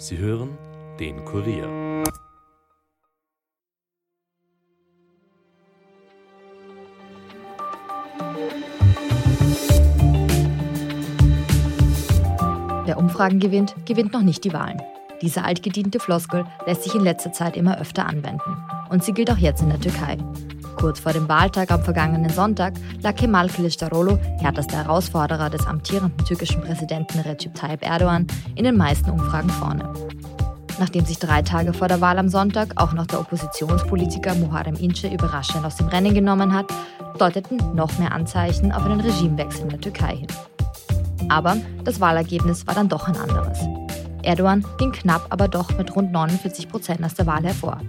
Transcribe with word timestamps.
Sie 0.00 0.16
hören 0.16 0.56
den 1.00 1.24
Kurier. 1.24 1.66
Wer 12.84 12.96
Umfragen 12.96 13.40
gewinnt, 13.40 13.74
gewinnt 13.86 14.12
noch 14.12 14.22
nicht 14.22 14.44
die 14.44 14.52
Wahlen. 14.52 14.80
Diese 15.20 15.42
altgediente 15.42 15.98
Floskel 15.98 16.46
lässt 16.64 16.84
sich 16.84 16.94
in 16.94 17.02
letzter 17.02 17.32
Zeit 17.32 17.56
immer 17.56 17.80
öfter 17.80 18.06
anwenden. 18.06 18.56
Und 18.90 19.02
sie 19.02 19.12
gilt 19.12 19.32
auch 19.32 19.36
jetzt 19.36 19.62
in 19.62 19.70
der 19.70 19.80
Türkei. 19.80 20.16
Kurz 20.78 21.00
vor 21.00 21.12
dem 21.12 21.28
Wahltag 21.28 21.72
am 21.72 21.82
vergangenen 21.82 22.30
Sonntag 22.30 22.74
lag 23.02 23.16
Kemal 23.16 23.48
Kılıçdaroğlu, 23.48 24.16
härtester 24.40 24.76
Herausforderer 24.76 25.50
des 25.50 25.66
amtierenden 25.66 26.24
türkischen 26.24 26.62
Präsidenten 26.62 27.20
Recep 27.20 27.52
Tayyip 27.54 27.82
Erdogan, 27.82 28.28
in 28.54 28.64
den 28.64 28.76
meisten 28.76 29.10
Umfragen 29.10 29.50
vorne. 29.50 29.92
Nachdem 30.78 31.04
sich 31.04 31.18
drei 31.18 31.42
Tage 31.42 31.72
vor 31.72 31.88
der 31.88 32.00
Wahl 32.00 32.16
am 32.18 32.28
Sonntag 32.28 32.68
auch 32.76 32.92
noch 32.92 33.06
der 33.06 33.18
Oppositionspolitiker 33.18 34.36
Muharrem 34.36 34.76
Ince 34.76 35.08
überraschend 35.08 35.66
aus 35.66 35.74
dem 35.76 35.88
Rennen 35.88 36.14
genommen 36.14 36.54
hat, 36.54 36.66
deuteten 37.18 37.58
noch 37.74 37.98
mehr 37.98 38.12
Anzeichen 38.12 38.70
auf 38.70 38.84
einen 38.84 39.00
Regimewechsel 39.00 39.62
in 39.62 39.70
der 39.70 39.80
Türkei 39.80 40.14
hin. 40.14 40.28
Aber 41.28 41.56
das 41.82 42.00
Wahlergebnis 42.00 42.68
war 42.68 42.74
dann 42.74 42.88
doch 42.88 43.08
ein 43.08 43.16
anderes. 43.16 43.58
Erdogan 44.22 44.64
ging 44.78 44.92
knapp, 44.92 45.26
aber 45.30 45.48
doch 45.48 45.76
mit 45.76 45.94
rund 45.96 46.12
49 46.12 46.68
Prozent 46.68 47.04
aus 47.04 47.14
der 47.14 47.26
Wahl 47.26 47.42
hervor. 47.42 47.80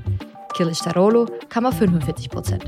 Kılıçdaroğlu 0.59 1.27
kam 1.49 1.65
auf 1.65 1.79
45 1.79 2.27
Prozent. 2.29 2.63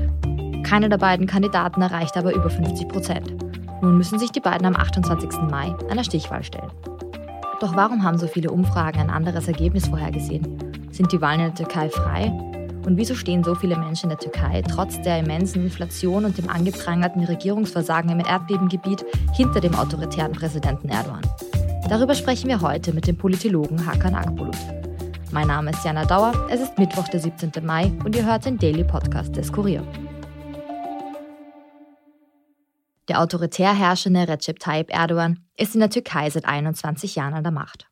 Keiner 0.64 0.90
der 0.90 1.00
beiden 1.00 1.26
Kandidaten 1.26 1.82
erreichte 1.82 2.20
aber 2.20 2.32
über 2.32 2.48
50 2.48 2.88
Prozent. 2.88 3.34
Nun 3.82 3.98
müssen 3.98 4.18
sich 4.18 4.32
die 4.32 4.40
beiden 4.40 4.66
am 4.66 4.76
28. 4.76 5.30
Mai 5.50 5.74
einer 5.90 6.04
Stichwahl 6.04 6.42
stellen. 6.42 6.70
Doch 7.60 7.76
warum 7.76 8.02
haben 8.02 8.16
so 8.16 8.26
viele 8.26 8.50
Umfragen 8.50 8.98
ein 8.98 9.10
anderes 9.10 9.46
Ergebnis 9.46 9.88
vorhergesehen? 9.88 10.46
Sind 10.90 11.12
die 11.12 11.20
Wahlen 11.20 11.40
in 11.40 11.46
der 11.46 11.54
Türkei 11.54 11.90
frei? 11.90 12.32
Und 12.86 12.96
wieso 12.96 13.14
stehen 13.14 13.44
so 13.44 13.54
viele 13.54 13.76
Menschen 13.76 14.10
in 14.10 14.16
der 14.16 14.30
Türkei 14.30 14.62
trotz 14.62 15.00
der 15.02 15.18
immensen 15.18 15.62
Inflation 15.62 16.24
und 16.24 16.38
dem 16.38 16.48
angeprangerten 16.48 17.24
Regierungsversagen 17.24 18.10
im 18.10 18.20
Erdbebengebiet 18.20 19.04
hinter 19.34 19.60
dem 19.60 19.74
autoritären 19.74 20.32
Präsidenten 20.32 20.88
Erdogan? 20.88 21.20
Darüber 21.90 22.14
sprechen 22.14 22.48
wir 22.48 22.62
heute 22.62 22.94
mit 22.94 23.06
dem 23.06 23.18
Politologen 23.18 23.84
Hakan 23.84 24.14
Akbulut. 24.14 24.56
Mein 25.32 25.46
Name 25.46 25.70
ist 25.70 25.82
Jana 25.82 26.04
Dauer, 26.04 26.34
es 26.50 26.60
ist 26.60 26.76
Mittwoch, 26.76 27.08
der 27.08 27.18
17. 27.18 27.52
Mai 27.62 27.86
und 28.04 28.14
ihr 28.14 28.26
hört 28.26 28.44
den 28.44 28.58
Daily 28.58 28.84
Podcast 28.84 29.34
des 29.34 29.50
Kurier. 29.50 29.82
Der 33.08 33.18
autoritär 33.18 33.74
herrschende 33.74 34.28
Recep 34.28 34.58
Tayyip 34.58 34.92
Erdogan 34.92 35.42
ist 35.56 35.72
in 35.72 35.80
der 35.80 35.88
Türkei 35.88 36.28
seit 36.28 36.44
21 36.44 37.14
Jahren 37.14 37.32
an 37.32 37.44
der 37.44 37.50
Macht. 37.50 37.88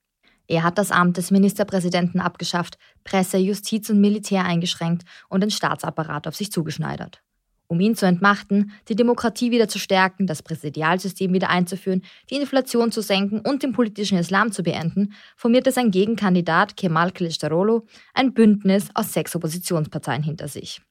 Er 0.49 0.65
hat 0.65 0.77
das 0.77 0.93
Amt 0.93 1.17
des 1.17 1.31
Ministerpräsidenten 1.31 2.21
abgeschafft, 2.21 2.77
Presse, 3.05 3.39
Justiz 3.39 3.89
und 3.89 4.03
Militär 4.03 4.45
eingeschränkt 4.45 5.05
und 5.31 5.41
den 5.41 5.51
Staatsapparat 5.51 6.29
auf 6.29 6.37
sich 6.37 6.53
zugeschneidert. 6.53 7.23
Um 7.71 7.79
ihn 7.79 7.95
zu 7.95 8.05
entmachten, 8.05 8.73
die 8.89 8.97
Demokratie 8.97 9.53
wieder 9.53 9.69
zu 9.69 9.79
stärken, 9.79 10.27
das 10.27 10.43
Präsidialsystem 10.43 11.33
wieder 11.33 11.51
einzuführen, 11.51 12.03
die 12.29 12.35
Inflation 12.35 12.91
zu 12.91 13.01
senken 13.01 13.39
und 13.39 13.63
den 13.63 13.71
politischen 13.71 14.19
Islam 14.19 14.51
zu 14.51 14.65
beenden, 14.65 15.13
formierte 15.37 15.71
sein 15.71 15.93
Gegenkandidat 15.93 16.77
Kemal 16.77 17.11
Kılıçdaroğlu 17.11 17.85
ein 18.13 18.35
Bündnis 18.35 18.89
aus 18.95 19.13
sechs 19.13 19.37
Oppositionsparteien 19.37 20.25
hinter 20.25 20.49
sich. 20.49 20.83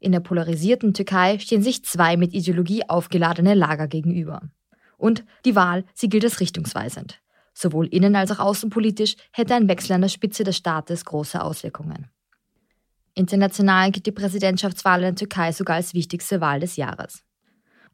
In 0.00 0.12
der 0.12 0.20
polarisierten 0.20 0.92
Türkei 0.92 1.38
stehen 1.38 1.62
sich 1.62 1.82
zwei 1.82 2.18
mit 2.18 2.34
Ideologie 2.34 2.86
aufgeladene 2.90 3.54
Lager 3.54 3.88
gegenüber. 3.88 4.42
Und 4.98 5.24
die 5.46 5.56
Wahl, 5.56 5.86
sie 5.94 6.10
gilt 6.10 6.24
als 6.24 6.40
richtungsweisend. 6.40 7.22
Sowohl 7.54 7.86
innen- 7.86 8.16
als 8.16 8.30
auch 8.32 8.38
außenpolitisch 8.38 9.16
hätte 9.32 9.54
ein 9.54 9.66
Wechsel 9.66 9.94
an 9.94 10.02
der 10.02 10.08
Spitze 10.08 10.44
des 10.44 10.58
Staates 10.58 11.06
große 11.06 11.42
Auswirkungen. 11.42 12.10
International 13.14 13.90
gilt 13.90 14.06
die 14.06 14.12
Präsidentschaftswahl 14.12 15.00
in 15.00 15.06
der 15.06 15.14
Türkei 15.16 15.52
sogar 15.52 15.76
als 15.76 15.92
wichtigste 15.92 16.40
Wahl 16.40 16.60
des 16.60 16.76
Jahres. 16.76 17.24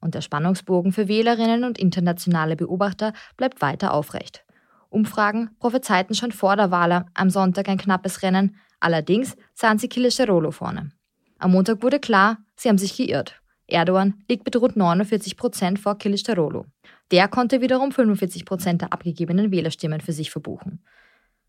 Und 0.00 0.14
der 0.14 0.20
Spannungsbogen 0.20 0.92
für 0.92 1.08
Wählerinnen 1.08 1.64
und 1.64 1.78
internationale 1.78 2.54
Beobachter 2.54 3.12
bleibt 3.36 3.60
weiter 3.60 3.92
aufrecht. 3.92 4.44
Umfragen 4.90 5.50
prophezeiten 5.58 6.14
schon 6.14 6.32
vor 6.32 6.56
der 6.56 6.70
Wahl 6.70 7.04
am 7.14 7.30
Sonntag 7.30 7.68
ein 7.68 7.78
knappes 7.78 8.22
Rennen, 8.22 8.56
allerdings 8.80 9.36
sahen 9.54 9.78
sie 9.78 9.88
Kılıçdaroğlu 9.88 10.52
vorne. 10.52 10.92
Am 11.38 11.50
Montag 11.50 11.82
wurde 11.82 11.98
klar, 11.98 12.38
sie 12.56 12.68
haben 12.68 12.78
sich 12.78 12.96
geirrt. 12.96 13.40
Erdogan 13.66 14.14
liegt 14.28 14.44
mit 14.46 14.56
rund 14.56 14.76
49 14.76 15.36
Prozent 15.36 15.78
vor 15.78 15.98
Kılıçdaroğlu. 15.98 16.64
Der 17.10 17.28
konnte 17.28 17.60
wiederum 17.60 17.92
45 17.92 18.44
Prozent 18.44 18.82
der 18.82 18.92
abgegebenen 18.92 19.50
Wählerstimmen 19.50 20.00
für 20.00 20.12
sich 20.12 20.30
verbuchen. 20.30 20.82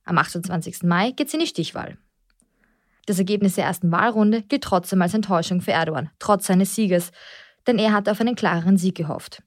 Am 0.03 0.17
28. 0.17 0.83
Mai 0.83 1.11
geht 1.11 1.27
es 1.27 1.33
in 1.33 1.39
die 1.39 1.47
Stichwahl. 1.47 1.97
Das 3.05 3.19
Ergebnis 3.19 3.55
der 3.55 3.65
ersten 3.65 3.91
Wahlrunde 3.91 4.43
gilt 4.43 4.63
trotzdem 4.63 5.01
als 5.01 5.13
Enttäuschung 5.13 5.61
für 5.61 5.71
Erdogan, 5.71 6.09
trotz 6.19 6.47
seines 6.47 6.75
Sieges, 6.75 7.11
denn 7.67 7.79
er 7.79 7.93
hatte 7.93 8.11
auf 8.11 8.21
einen 8.21 8.35
klareren 8.35 8.77
Sieg 8.77 8.95
gehofft. 8.95 9.41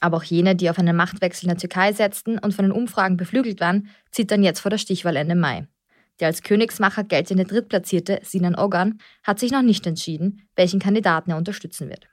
Aber 0.00 0.16
auch 0.16 0.24
jene, 0.24 0.56
die 0.56 0.68
auf 0.68 0.78
einen 0.78 0.96
Machtwechsel 0.96 1.44
in 1.44 1.50
der 1.50 1.58
Türkei 1.58 1.92
setzten 1.92 2.38
und 2.38 2.54
von 2.54 2.64
den 2.64 2.72
Umfragen 2.72 3.16
beflügelt 3.16 3.60
waren, 3.60 3.88
zittern 4.10 4.42
jetzt 4.42 4.60
vor 4.60 4.70
der 4.70 4.78
Stichwahl 4.78 5.16
Ende 5.16 5.34
Mai. 5.34 5.66
Der 6.20 6.28
als 6.28 6.42
Königsmacher 6.42 7.04
geltende 7.04 7.44
Drittplatzierte 7.44 8.20
Sinan 8.22 8.54
Ogan 8.54 8.98
hat 9.22 9.40
sich 9.40 9.50
noch 9.50 9.62
nicht 9.62 9.86
entschieden, 9.86 10.42
welchen 10.54 10.78
Kandidaten 10.78 11.30
er 11.30 11.36
unterstützen 11.36 11.88
wird. 11.88 12.06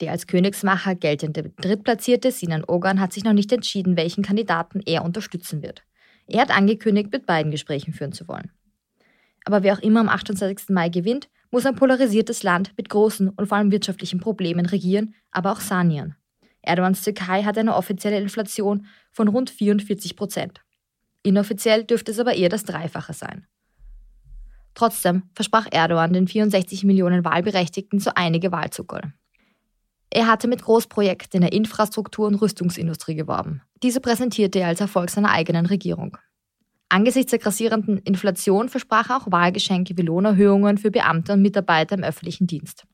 Der 0.00 0.10
als 0.10 0.26
Königsmacher 0.26 0.94
geltende 0.94 1.50
Drittplatzierte 1.50 2.32
Sinan 2.32 2.64
Ogan 2.66 3.00
hat 3.00 3.12
sich 3.12 3.24
noch 3.24 3.32
nicht 3.32 3.52
entschieden, 3.52 3.96
welchen 3.96 4.24
Kandidaten 4.24 4.80
er 4.84 5.04
unterstützen 5.04 5.62
wird. 5.62 5.84
Er 6.26 6.40
hat 6.40 6.50
angekündigt, 6.50 7.12
mit 7.12 7.24
beiden 7.24 7.52
Gesprächen 7.52 7.92
führen 7.92 8.12
zu 8.12 8.26
wollen. 8.26 8.50
Aber 9.46 9.62
wer 9.62 9.74
auch 9.74 9.82
immer 9.82 10.00
am 10.00 10.08
28. 10.08 10.70
Mai 10.70 10.88
gewinnt, 10.88 11.28
muss 11.52 11.66
ein 11.66 11.76
polarisiertes 11.76 12.42
Land 12.42 12.72
mit 12.76 12.88
großen 12.88 13.28
und 13.28 13.46
vor 13.46 13.56
allem 13.56 13.70
wirtschaftlichen 13.70 14.18
Problemen 14.18 14.66
regieren, 14.66 15.14
aber 15.30 15.52
auch 15.52 15.60
sanieren. 15.60 16.16
Erdogans 16.62 17.02
Türkei 17.02 17.44
hat 17.44 17.56
eine 17.56 17.76
offizielle 17.76 18.18
Inflation 18.18 18.86
von 19.12 19.28
rund 19.28 19.50
44 19.50 20.16
Prozent. 20.16 20.62
Inoffiziell 21.22 21.84
dürfte 21.84 22.10
es 22.10 22.18
aber 22.18 22.34
eher 22.34 22.48
das 22.48 22.64
Dreifache 22.64 23.14
sein. 23.14 23.46
Trotzdem 24.74 25.22
versprach 25.32 25.68
Erdogan 25.70 26.12
den 26.12 26.26
64 26.26 26.82
Millionen 26.82 27.24
Wahlberechtigten 27.24 28.00
so 28.00 28.10
einige 28.16 28.50
Wahlzuckerl. 28.50 29.12
Er 30.10 30.26
hatte 30.26 30.48
mit 30.48 30.62
Großprojekten 30.62 31.38
in 31.38 31.42
der 31.42 31.52
Infrastruktur 31.52 32.26
und 32.26 32.34
Rüstungsindustrie 32.34 33.14
geworben. 33.14 33.62
Diese 33.82 34.00
präsentierte 34.00 34.58
er 34.58 34.68
als 34.68 34.80
Erfolg 34.80 35.10
seiner 35.10 35.30
eigenen 35.30 35.66
Regierung. 35.66 36.18
Angesichts 36.88 37.30
der 37.30 37.40
grassierenden 37.40 37.98
Inflation 37.98 38.68
versprach 38.68 39.10
er 39.10 39.16
auch 39.16 39.32
Wahlgeschenke 39.32 39.96
wie 39.96 40.02
Lohnerhöhungen 40.02 40.78
für 40.78 40.90
Beamte 40.90 41.32
und 41.32 41.42
Mitarbeiter 41.42 41.96
im 41.96 42.04
öffentlichen 42.04 42.46
Dienst. 42.46 42.86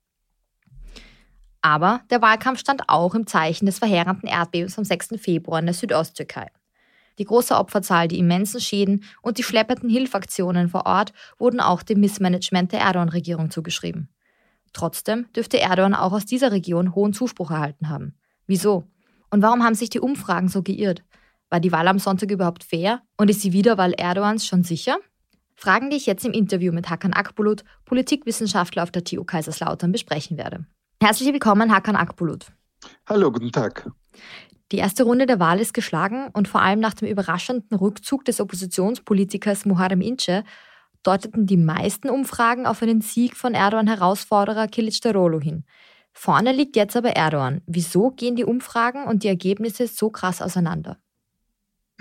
Aber 1.61 2.01
der 2.11 2.23
Wahlkampf 2.23 2.59
stand 2.59 2.89
auch 2.89 3.15
im 3.15 3.27
Zeichen 3.27 3.67
des 3.67 3.79
verheerenden 3.79 4.29
Erdbebens 4.29 4.75
vom 4.75 4.85
6. 4.85 5.11
Februar 5.19 5.61
in 5.61 5.67
der 5.67 5.75
Südosttürkei. 5.75 6.49
Die 7.19 7.25
große 7.25 7.55
Opferzahl, 7.55 8.09
die 8.09 8.19
immensen 8.19 8.61
Schäden 8.61 9.05
und 9.21 9.39
die 9.39 9.43
schleppenden 9.43 9.91
Hilfaktionen 9.91 10.69
vor 10.69 10.87
Ort 10.87 11.13
wurden 11.39 11.61
auch 11.61 11.83
dem 11.83 12.01
Missmanagement 12.01 12.73
der 12.73 12.81
Erdogan-Regierung 12.81 13.51
zugeschrieben. 13.51 14.09
Trotzdem 14.73 15.31
dürfte 15.35 15.61
Erdogan 15.61 15.95
auch 15.95 16.13
aus 16.13 16.25
dieser 16.25 16.51
Region 16.51 16.95
hohen 16.95 17.13
Zuspruch 17.13 17.51
erhalten 17.51 17.91
haben. 17.91 18.15
Wieso? 18.47 18.85
Und 19.31 19.43
warum 19.43 19.63
haben 19.63 19.75
sich 19.75 19.91
die 19.91 20.01
Umfragen 20.01 20.49
so 20.49 20.63
geirrt? 20.63 21.05
War 21.53 21.61
die 21.61 21.71
Wahl 21.71 21.87
am 21.87 21.99
Sonntag 21.99 22.31
überhaupt 22.31 22.65
fair? 22.65 23.03
Und 23.19 23.29
ist 23.29 23.45
die 23.45 23.53
Wiederwahl 23.53 23.93
Erdogans 23.93 24.47
schon 24.47 24.65
sicher? 24.65 24.97
Fragen, 25.55 25.91
die 25.91 25.97
ich 25.97 26.07
jetzt 26.07 26.25
im 26.25 26.33
Interview 26.33 26.73
mit 26.73 26.89
Hakan 26.89 27.13
Akbulut, 27.13 27.63
Politikwissenschaftler 27.85 28.83
auf 28.83 28.91
der 28.91 29.05
TU 29.05 29.23
Kaiserslautern, 29.23 29.93
besprechen 29.93 30.39
werde. 30.39 30.65
Herzlich 31.03 31.31
willkommen, 31.31 31.71
Hakan 31.71 31.95
Akbulut. 31.95 32.47
Hallo, 33.07 33.31
guten 33.31 33.53
Tag. 33.53 33.91
Die 34.73 34.79
erste 34.79 35.03
Runde 35.03 35.27
der 35.27 35.41
Wahl 35.41 35.61
ist 35.61 35.75
geschlagen 35.75 36.31
und 36.33 36.49
vor 36.49 36.63
allem 36.63 36.81
nach 36.81 36.95
dem 36.95 37.07
überraschenden 37.07 37.77
Rückzug 37.77 38.25
des 38.25 38.41
Oppositionspolitikers 38.41 39.67
Muharrem 39.67 40.01
Ince 40.01 40.45
deuteten 41.03 41.45
die 41.45 41.59
meisten 41.59 42.09
Umfragen 42.09 42.65
auf 42.65 42.81
einen 42.81 43.03
Sieg 43.03 43.37
von 43.37 43.53
Erdogan-Herausforderer 43.53 44.69
Kılıçdaroğlu 44.69 45.43
hin. 45.43 45.65
Vorne 46.15 46.53
liegt 46.53 46.77
jetzt 46.77 46.97
aber 46.97 47.11
Erdogan. 47.11 47.61
Wieso 47.67 48.11
gehen 48.11 48.37
die 48.37 48.47
Umfragen 48.47 49.05
und 49.05 49.23
die 49.23 49.29
Ergebnisse 49.29 49.87
so 49.87 50.09
krass 50.09 50.41
auseinander? 50.41 50.97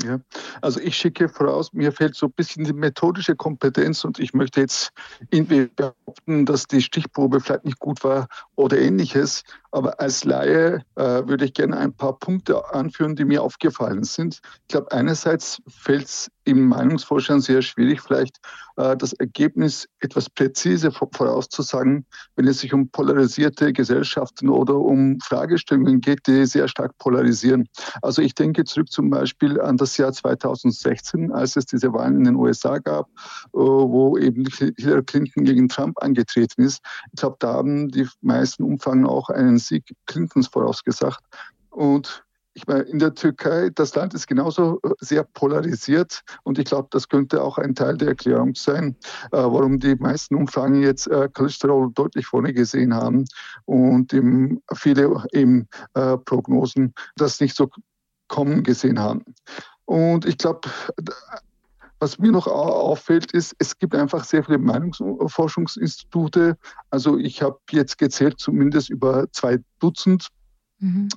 Ja, 0.04 0.20
also 0.62 0.80
ich 0.80 0.98
schicke 0.98 1.30
voraus, 1.30 1.74
mir 1.74 1.92
fehlt 1.92 2.16
so 2.16 2.28
ein 2.28 2.32
bisschen 2.32 2.64
die 2.64 2.74
methodische 2.74 3.36
Kompetenz 3.36 4.04
und 4.04 4.20
ich 4.20 4.34
möchte 4.34 4.60
jetzt 4.62 4.92
irgendwie 5.30 5.68
behaupten, 5.68 6.46
dass 6.46 6.66
die 6.66 6.82
Stichprobe 6.82 7.40
vielleicht 7.40 7.66
nicht 7.66 7.80
gut 7.80 8.04
war 8.04 8.28
oder 8.56 8.80
ähnliches. 8.80 9.44
Aber 9.72 10.00
als 10.00 10.24
Laie 10.26 10.84
äh, 10.96 11.04
würde 11.04 11.46
ich 11.46 11.54
gerne 11.54 11.78
ein 11.78 11.94
paar 11.94 12.20
Punkte 12.20 12.74
anführen, 12.74 13.16
die 13.16 13.26
mir 13.26 13.42
aufgefallen 13.42 14.04
sind. 14.04 14.42
Ich 14.64 14.68
glaube, 14.68 14.92
einerseits 14.92 15.62
fällt 15.68 16.06
es 16.06 16.32
eben 16.46 16.68
Meinungsforschern 16.68 17.42
sehr 17.42 17.62
schwierig, 17.62 18.02
vielleicht 18.02 18.40
äh, 18.78 18.98
das 18.98 19.14
Ergebnis 19.14 19.88
etwas 20.00 20.30
präzise 20.30 20.92
vorauszusagen, 20.92 22.06
wenn 22.36 22.48
es 22.48 22.60
sich 22.60 22.74
um 22.74 22.90
polarisierte 22.90 23.74
Gesellschaften 23.74 24.50
oder 24.50 24.76
um 24.76 25.20
Fragestellungen 25.22 26.02
geht, 26.02 26.28
die 26.28 26.46
sehr 26.46 26.68
stark 26.68 26.98
polarisieren. 26.98 27.68
Also 28.02 28.22
ich 28.22 28.34
denke 28.34 28.64
zurück 28.64 28.92
zum 28.92 29.10
Beispiel 29.10 29.60
an 29.62 29.78
das 29.78 29.98
Jahr 29.98 30.12
2016, 30.12 31.32
als 31.32 31.56
es 31.56 31.66
diese 31.66 31.94
Wahlen 31.94 32.18
in 32.18 32.24
den 32.24 32.36
USA 32.36 32.80
gab, 32.80 33.08
äh, 33.08 33.60
wo 33.60 34.18
eben 34.18 34.46
Hillary 34.78 35.04
Clinton 35.04 35.44
gegen 35.44 35.70
Trump 35.70 36.02
angetreten 36.02 36.64
ist. 36.64 36.82
Ich 37.12 37.20
glaube, 37.20 37.38
da 37.40 37.54
haben 37.54 37.90
die 37.90 38.08
meisten 38.22 38.64
Umfragen 38.64 39.06
auch 39.06 39.30
einen 39.30 39.60
Sieg 39.62 39.96
Clintons 40.06 40.48
vorausgesagt. 40.48 41.24
Und 41.70 42.24
ich 42.54 42.68
meine, 42.68 42.82
in 42.82 43.00
der 43.00 43.14
Türkei, 43.14 43.70
das 43.74 43.96
Land 43.96 44.14
ist 44.14 44.28
genauso 44.28 44.80
äh, 44.84 44.90
sehr 45.00 45.24
polarisiert 45.24 46.22
und 46.44 46.60
ich 46.60 46.66
glaube, 46.66 46.90
das 46.92 47.08
könnte 47.08 47.42
auch 47.42 47.58
ein 47.58 47.76
Teil 47.76 47.98
der 47.98 48.10
Erklärung 48.10 48.56
sein, 48.56 48.98
äh, 49.32 49.38
warum 49.38 49.80
die 49.80 49.96
meisten 49.96 50.36
Umfragen 50.36 50.82
jetzt 50.82 51.08
äh, 51.08 51.30
Cholesterol 51.34 51.92
deutlich 51.94 52.26
vorne 52.26 52.54
gesehen 52.54 52.94
haben 52.94 53.26
und 53.66 54.14
eben 54.14 54.62
viele 54.74 55.24
eben 55.32 55.68
äh, 55.94 56.18
Prognosen 56.18 56.94
das 57.16 57.40
nicht 57.40 57.56
so 57.56 57.70
kommen 58.28 58.64
gesehen 58.64 59.00
haben. 59.00 59.24
Und 59.86 60.26
ich 60.26 60.38
glaube, 60.38 60.70
was 62.02 62.18
mir 62.18 62.32
noch 62.32 62.48
auffällt, 62.48 63.32
ist, 63.32 63.56
es 63.60 63.78
gibt 63.78 63.96
einfach 63.96 64.24
sehr 64.24 64.44
viele 64.44 64.58
Meinungsforschungsinstitute. 64.58 66.58
Also 66.90 67.18
ich 67.18 67.42
habe 67.42 67.60
jetzt 67.70 68.00
gezählt 68.00 68.40
zumindest 68.40 68.90
über 68.90 69.32
zwei 69.32 69.60
Dutzend 69.80 70.30
Mhm. 70.82 71.10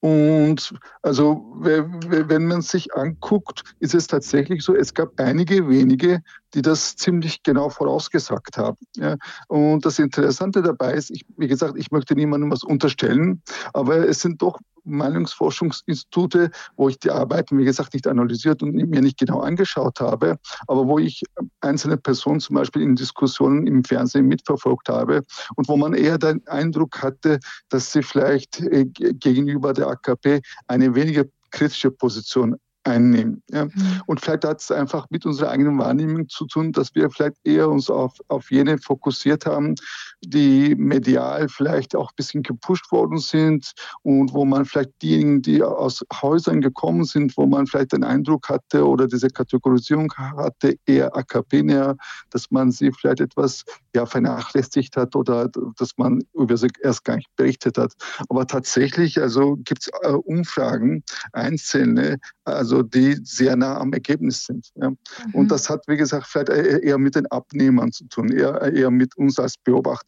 Und 0.00 0.74
also 1.02 1.44
wenn 1.54 2.46
man 2.46 2.62
sich 2.62 2.94
anguckt, 2.94 3.62
ist 3.78 3.94
es 3.94 4.06
tatsächlich 4.06 4.62
so, 4.62 4.74
es 4.74 4.94
gab 4.94 5.20
einige 5.20 5.68
wenige, 5.68 6.22
die 6.54 6.62
das 6.62 6.96
ziemlich 6.96 7.42
genau 7.42 7.68
vorausgesagt 7.68 8.56
haben. 8.56 8.78
Ja. 8.96 9.16
Und 9.48 9.84
das 9.84 9.98
Interessante 9.98 10.62
dabei 10.62 10.94
ist, 10.94 11.10
ich, 11.10 11.24
wie 11.36 11.48
gesagt, 11.48 11.74
ich 11.76 11.90
möchte 11.90 12.14
niemandem 12.14 12.50
was 12.50 12.64
unterstellen, 12.64 13.42
aber 13.72 14.08
es 14.08 14.20
sind 14.20 14.42
doch 14.42 14.58
Meinungsforschungsinstitute, 14.84 16.50
wo 16.76 16.88
ich 16.88 16.98
die 16.98 17.10
Arbeiten, 17.10 17.58
wie 17.58 17.64
gesagt, 17.64 17.94
nicht 17.94 18.06
analysiert 18.06 18.62
und 18.62 18.74
mir 18.74 19.00
nicht 19.00 19.18
genau 19.18 19.40
angeschaut 19.40 20.00
habe, 20.00 20.38
aber 20.66 20.86
wo 20.86 20.98
ich 20.98 21.22
einzelne 21.60 21.96
Personen 21.96 22.40
zum 22.40 22.56
Beispiel 22.56 22.82
in 22.82 22.96
Diskussionen 22.96 23.66
im 23.66 23.84
Fernsehen 23.84 24.26
mitverfolgt 24.26 24.88
habe 24.88 25.22
und 25.56 25.68
wo 25.68 25.76
man 25.76 25.94
eher 25.94 26.18
den 26.18 26.46
Eindruck 26.46 27.02
hatte, 27.02 27.38
dass 27.68 27.92
sie 27.92 28.02
vielleicht 28.02 28.60
äh, 28.60 28.86
gegenüber 28.86 29.72
der 29.72 29.88
AKP 29.88 30.40
eine 30.66 30.94
weniger 30.94 31.24
kritische 31.50 31.90
Position 31.90 32.56
einnehmen. 32.90 33.42
Ja. 33.50 33.66
Mhm. 33.66 34.02
Und 34.06 34.20
vielleicht 34.20 34.44
hat 34.44 34.60
es 34.60 34.70
einfach 34.70 35.06
mit 35.10 35.24
unserer 35.26 35.50
eigenen 35.50 35.78
Wahrnehmung 35.78 36.28
zu 36.28 36.46
tun, 36.46 36.72
dass 36.72 36.94
wir 36.94 37.10
vielleicht 37.10 37.36
eher 37.44 37.68
uns 37.68 37.90
auf, 37.90 38.12
auf 38.28 38.50
jene 38.50 38.78
fokussiert 38.78 39.46
haben, 39.46 39.74
die 40.22 40.74
medial 40.76 41.48
vielleicht 41.48 41.96
auch 41.96 42.10
ein 42.10 42.16
bisschen 42.16 42.42
gepusht 42.42 42.90
worden 42.92 43.18
sind 43.18 43.72
und 44.02 44.32
wo 44.32 44.44
man 44.44 44.64
vielleicht 44.64 44.90
diejenigen, 45.02 45.42
die 45.42 45.62
aus 45.62 46.04
Häusern 46.20 46.60
gekommen 46.60 47.04
sind, 47.04 47.36
wo 47.36 47.46
man 47.46 47.66
vielleicht 47.66 47.92
den 47.92 48.04
Eindruck 48.04 48.48
hatte 48.48 48.86
oder 48.86 49.06
diese 49.06 49.28
Kategorisierung 49.28 50.12
hatte, 50.14 50.76
eher 50.86 51.16
AKP 51.16 51.62
näher, 51.62 51.96
dass 52.30 52.50
man 52.50 52.70
sie 52.70 52.92
vielleicht 52.92 53.20
etwas 53.20 53.64
ja, 53.94 54.06
vernachlässigt 54.06 54.96
hat 54.96 55.16
oder 55.16 55.48
dass 55.78 55.96
man 55.96 56.22
über 56.34 56.56
sie 56.56 56.68
erst 56.82 57.04
gar 57.04 57.16
nicht 57.16 57.34
berichtet 57.36 57.78
hat. 57.78 57.92
Aber 58.28 58.46
tatsächlich, 58.46 59.20
also 59.20 59.56
gibt 59.64 59.82
es 59.82 59.90
äh, 60.02 60.12
Umfragen, 60.12 61.02
einzelne, 61.32 62.18
also 62.44 62.82
die 62.82 63.18
sehr 63.24 63.56
nah 63.56 63.78
am 63.78 63.92
Ergebnis 63.92 64.44
sind. 64.44 64.70
Ja. 64.74 64.90
Mhm. 64.90 64.96
Und 65.32 65.50
das 65.50 65.68
hat, 65.70 65.82
wie 65.86 65.96
gesagt, 65.96 66.26
vielleicht 66.26 66.50
eher 66.50 66.98
mit 66.98 67.14
den 67.14 67.26
Abnehmern 67.26 67.92
zu 67.92 68.04
tun, 68.08 68.30
eher, 68.30 68.60
eher 68.72 68.90
mit 68.90 69.16
uns 69.16 69.38
als 69.38 69.56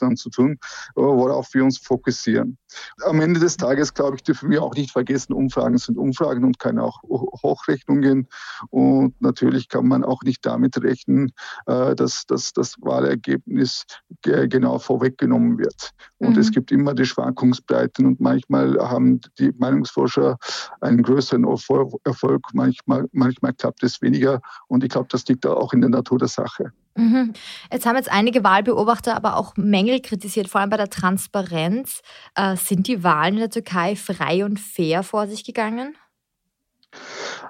Beobachtern 0.02 0.16
zu 0.16 0.30
tun, 0.30 0.52
äh, 0.96 1.00
worauf 1.00 1.54
wir 1.54 1.64
uns 1.64 1.78
fokussieren. 1.78 2.58
Am 3.04 3.20
Ende 3.20 3.40
des 3.40 3.56
Tages, 3.56 3.94
glaube 3.94 4.16
ich, 4.16 4.22
dürfen 4.22 4.50
wir 4.50 4.62
auch 4.62 4.74
nicht 4.74 4.90
vergessen, 4.90 5.32
Umfragen 5.32 5.78
sind 5.78 5.98
Umfragen 5.98 6.44
und 6.44 6.58
keine 6.58 6.82
auch 6.82 7.02
Hochrechnungen. 7.02 8.28
Und 8.70 9.20
natürlich 9.20 9.68
kann 9.68 9.86
man 9.86 10.04
auch 10.04 10.22
nicht 10.22 10.44
damit 10.44 10.82
rechnen, 10.82 11.32
äh, 11.66 11.94
dass, 11.94 12.24
dass 12.26 12.52
das 12.52 12.76
Wahlergebnis 12.80 13.84
genau 14.22 14.78
vorweggenommen 14.78 15.58
wird. 15.58 15.90
Und 16.18 16.34
mhm. 16.34 16.38
es 16.38 16.50
gibt 16.50 16.72
immer 16.72 16.94
die 16.94 17.04
Schwankungsbreiten 17.04 18.06
und 18.06 18.20
manchmal 18.20 18.78
haben 18.78 19.20
die 19.38 19.52
Meinungsforscher 19.58 20.38
einen 20.80 21.02
größeren 21.02 21.44
Erfolg, 21.44 22.42
manchmal, 22.52 23.08
manchmal 23.12 23.52
klappt 23.52 23.82
es 23.82 24.00
weniger. 24.00 24.40
Und 24.68 24.84
ich 24.84 24.90
glaube, 24.90 25.08
das 25.10 25.26
liegt 25.26 25.46
auch 25.46 25.72
in 25.72 25.80
der 25.80 25.90
Natur 25.90 26.18
der 26.18 26.28
Sache. 26.28 26.72
Mhm. 26.94 27.32
Jetzt 27.72 27.86
haben 27.86 27.96
jetzt 27.96 28.10
einige 28.10 28.44
Wahlbeobachter 28.44 29.16
aber 29.16 29.36
auch 29.36 29.56
Mängel 29.56 30.00
kritisiert, 30.00 30.48
vor 30.48 30.60
allem 30.60 30.70
bei 30.70 30.76
der 30.76 30.90
Transparenz. 30.90 32.02
Äh, 32.34 32.56
sind 32.56 32.86
die 32.86 33.02
Wahlen 33.02 33.34
in 33.34 33.40
der 33.40 33.50
Türkei 33.50 33.96
frei 33.96 34.44
und 34.44 34.60
fair 34.60 35.02
vor 35.02 35.26
sich 35.26 35.44
gegangen? 35.44 35.96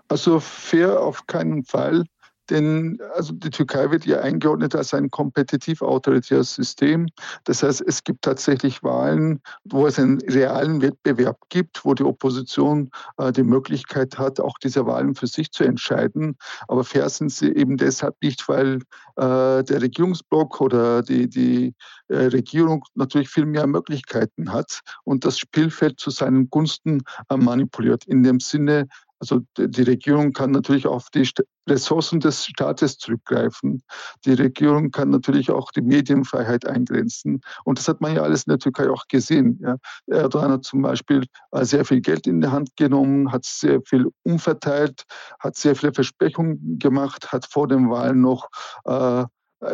Also 0.09 0.41
fair 0.41 1.01
auf 1.01 1.27
keinen 1.27 1.65
Fall. 1.65 2.05
Denn 2.51 2.99
also 3.15 3.33
die 3.33 3.51
Türkei 3.51 3.91
wird 3.91 4.05
ja 4.05 4.21
eingeordnet 4.21 4.75
als 4.75 4.95
ein 4.95 5.11
kompetitiv-autoritäres 5.11 6.55
System. 6.55 7.07
Das 7.45 7.63
heißt, 7.63 7.83
es 7.87 8.05
gibt 8.05 8.23
tatsächlich 8.23 8.83
Wahlen, 8.83 9.41
wo 9.65 9.87
es 9.87 9.99
einen 9.99 10.21
realen 10.23 10.83
Wettbewerb 10.83 11.39
gibt, 11.49 11.85
wo 11.85 11.95
die 11.95 12.05
Opposition 12.05 12.91
äh, 13.19 13.33
die 13.33 13.45
Möglichkeit 13.45 14.19
hat, 14.19 14.41
auch 14.41 14.59
diese 14.59 14.87
Wahlen 14.87 15.15
für 15.15 15.27
sich 15.27 15.53
zu 15.53 15.65
entscheiden. 15.65 16.37
Aber 16.69 16.85
fair 16.85 17.09
sind 17.09 17.31
sie 17.31 17.55
eben 17.55 17.77
deshalb 17.77 18.17
nicht, 18.23 18.49
weil 18.49 18.81
äh, 19.17 19.63
der 19.63 19.83
Regierungsblock 19.83 20.61
oder 20.61 21.03
die, 21.03 21.29
die 21.29 21.75
äh, 22.09 22.27
Regierung 22.27 22.85
natürlich 22.95 23.29
viel 23.29 23.47
mehr 23.47 23.67
Möglichkeiten 23.67 24.53
hat 24.53 24.81
und 25.05 25.25
das 25.25 25.39
Spielfeld 25.39 26.01
zu 26.01 26.11
seinen 26.11 26.51
Gunsten 26.51 27.03
äh, 27.29 27.37
manipuliert. 27.37 28.05
In 28.07 28.23
dem 28.23 28.41
Sinne, 28.41 28.89
also 29.23 29.39
die 29.57 29.83
Regierung 29.83 30.33
kann 30.33 30.51
natürlich 30.51 30.89
auf 30.89 31.09
die 31.11 31.31
Ressourcen 31.69 32.19
des 32.19 32.45
Staates 32.45 32.99
zurückgreifen. 32.99 33.85
Die 34.25 34.33
Regierung 34.33 34.91
kann 34.91 35.11
natürlich 35.11 35.49
auch 35.53 35.71
die 35.71 35.81
Medienfreiheit 35.81 36.67
eingrenzen. 36.67 37.41
Und 37.63 37.79
das 37.79 37.87
hat 37.87 38.01
man 38.01 38.17
ja 38.17 38.23
alles 38.23 38.49
in 38.49 38.51
der 38.51 38.59
Türkei 38.59 38.91
auch 38.91 39.07
gesehen. 39.07 39.61
Ja. 39.63 39.77
Erdogan 40.09 40.51
hat 40.51 40.65
zum 40.65 40.83
Beispiel 40.83 41.25
äh, 41.53 41.65
sehr 41.65 41.85
viel 41.85 42.01
Geld 42.01 42.27
in 42.27 42.41
die 42.41 42.49
Hand 42.49 42.75
genommen, 42.75 43.31
hat 43.31 43.45
sehr 43.45 43.81
viel 43.87 44.09
umverteilt, 44.25 45.05
hat 45.39 45.57
sehr 45.57 45.77
viele 45.77 45.93
Versprechungen 45.93 46.81
gemacht, 46.81 47.31
hat 47.31 47.47
vor 47.47 47.69
den 47.69 47.91
Wahlen 47.91 48.23
noch 48.23 48.49
äh, 48.87 49.25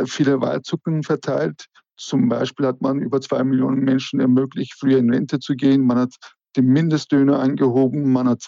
viele 0.04 0.42
Wahlzucken 0.42 1.04
verteilt. 1.04 1.68
Zum 1.96 2.28
Beispiel 2.28 2.66
hat 2.66 2.82
man 2.82 3.00
über 3.00 3.22
zwei 3.22 3.42
Millionen 3.44 3.82
Menschen 3.82 4.20
ermöglicht, 4.20 4.74
früher 4.78 4.98
in 4.98 5.08
Rente 5.08 5.38
zu 5.38 5.56
gehen. 5.56 5.86
Man 5.86 5.96
hat 5.96 6.14
die 6.54 6.60
Mindestlöhne 6.60 7.38
angehoben, 7.38 8.12
man 8.12 8.28
hat 8.28 8.46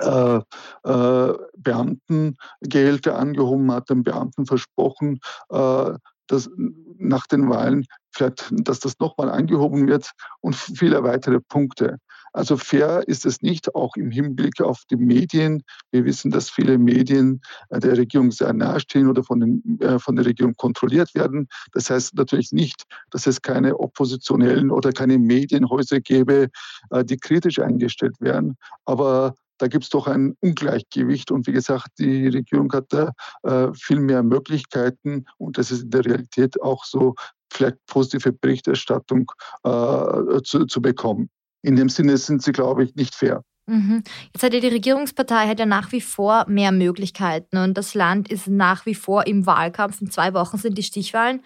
äh, 0.00 0.40
äh, 0.84 1.34
Beamtengehälter 1.56 3.18
angehoben, 3.18 3.72
hat 3.72 3.90
den 3.90 4.02
Beamten 4.02 4.46
versprochen, 4.46 5.20
äh, 5.50 5.92
dass 6.26 6.50
nach 6.98 7.26
den 7.26 7.48
Wahlen 7.48 7.86
vielleicht, 8.12 8.52
dass 8.52 8.80
das 8.80 8.98
nochmal 8.98 9.30
angehoben 9.30 9.86
wird 9.88 10.10
und 10.40 10.54
viele 10.54 11.02
weitere 11.02 11.40
Punkte. 11.40 11.98
Also 12.32 12.56
fair 12.56 13.02
ist 13.06 13.24
es 13.24 13.42
nicht, 13.42 13.74
auch 13.74 13.96
im 13.96 14.10
Hinblick 14.10 14.60
auf 14.60 14.82
die 14.90 14.96
Medien. 14.96 15.62
Wir 15.90 16.04
wissen, 16.04 16.30
dass 16.30 16.50
viele 16.50 16.78
Medien 16.78 17.40
äh, 17.70 17.80
der 17.80 17.96
Regierung 17.96 18.30
sehr 18.30 18.52
nahestehen 18.52 19.08
oder 19.08 19.24
von, 19.24 19.40
den, 19.40 19.80
äh, 19.80 19.98
von 19.98 20.16
der 20.16 20.26
Regierung 20.26 20.54
kontrolliert 20.54 21.14
werden. 21.14 21.48
Das 21.72 21.90
heißt 21.90 22.14
natürlich 22.14 22.52
nicht, 22.52 22.84
dass 23.10 23.26
es 23.26 23.40
keine 23.40 23.78
oppositionellen 23.78 24.70
oder 24.70 24.92
keine 24.92 25.18
Medienhäuser 25.18 26.00
gäbe, 26.00 26.48
äh, 26.90 27.04
die 27.04 27.16
kritisch 27.16 27.58
eingestellt 27.58 28.20
werden. 28.20 28.56
Aber 28.84 29.34
da 29.58 29.68
gibt 29.68 29.84
es 29.84 29.90
doch 29.90 30.06
ein 30.06 30.34
Ungleichgewicht. 30.40 31.30
Und 31.30 31.46
wie 31.46 31.52
gesagt, 31.52 31.88
die 31.98 32.28
Regierung 32.28 32.72
hat 32.72 32.86
da 32.90 33.12
äh, 33.42 33.72
viel 33.74 34.00
mehr 34.00 34.22
Möglichkeiten 34.22 35.26
und 35.36 35.58
das 35.58 35.70
ist 35.70 35.82
in 35.82 35.90
der 35.90 36.04
Realität 36.04 36.60
auch 36.62 36.84
so, 36.84 37.14
vielleicht 37.50 37.76
positive 37.86 38.32
Berichterstattung 38.32 39.30
äh, 39.64 40.42
zu, 40.42 40.66
zu 40.66 40.82
bekommen. 40.82 41.30
In 41.62 41.76
dem 41.76 41.88
Sinne 41.88 42.16
sind 42.16 42.42
sie, 42.42 42.52
glaube 42.52 42.84
ich, 42.84 42.94
nicht 42.94 43.14
fair. 43.14 43.42
Mhm. 43.66 44.02
Jetzt 44.32 44.42
hat 44.42 44.54
ja 44.54 44.60
die 44.60 44.68
Regierungspartei 44.68 45.46
hat 45.46 45.58
ja 45.58 45.66
nach 45.66 45.92
wie 45.92 46.00
vor 46.00 46.46
mehr 46.48 46.72
Möglichkeiten 46.72 47.58
und 47.58 47.76
das 47.76 47.94
Land 47.94 48.30
ist 48.30 48.48
nach 48.48 48.86
wie 48.86 48.94
vor 48.94 49.26
im 49.26 49.44
Wahlkampf. 49.44 50.00
In 50.00 50.10
zwei 50.10 50.32
Wochen 50.32 50.56
sind 50.56 50.78
die 50.78 50.82
Stichwahlen. 50.82 51.42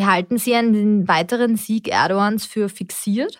Halten 0.00 0.38
Sie 0.38 0.54
einen 0.54 1.08
weiteren 1.08 1.56
Sieg 1.56 1.88
Erdogans 1.88 2.46
für 2.46 2.68
fixiert? 2.68 3.38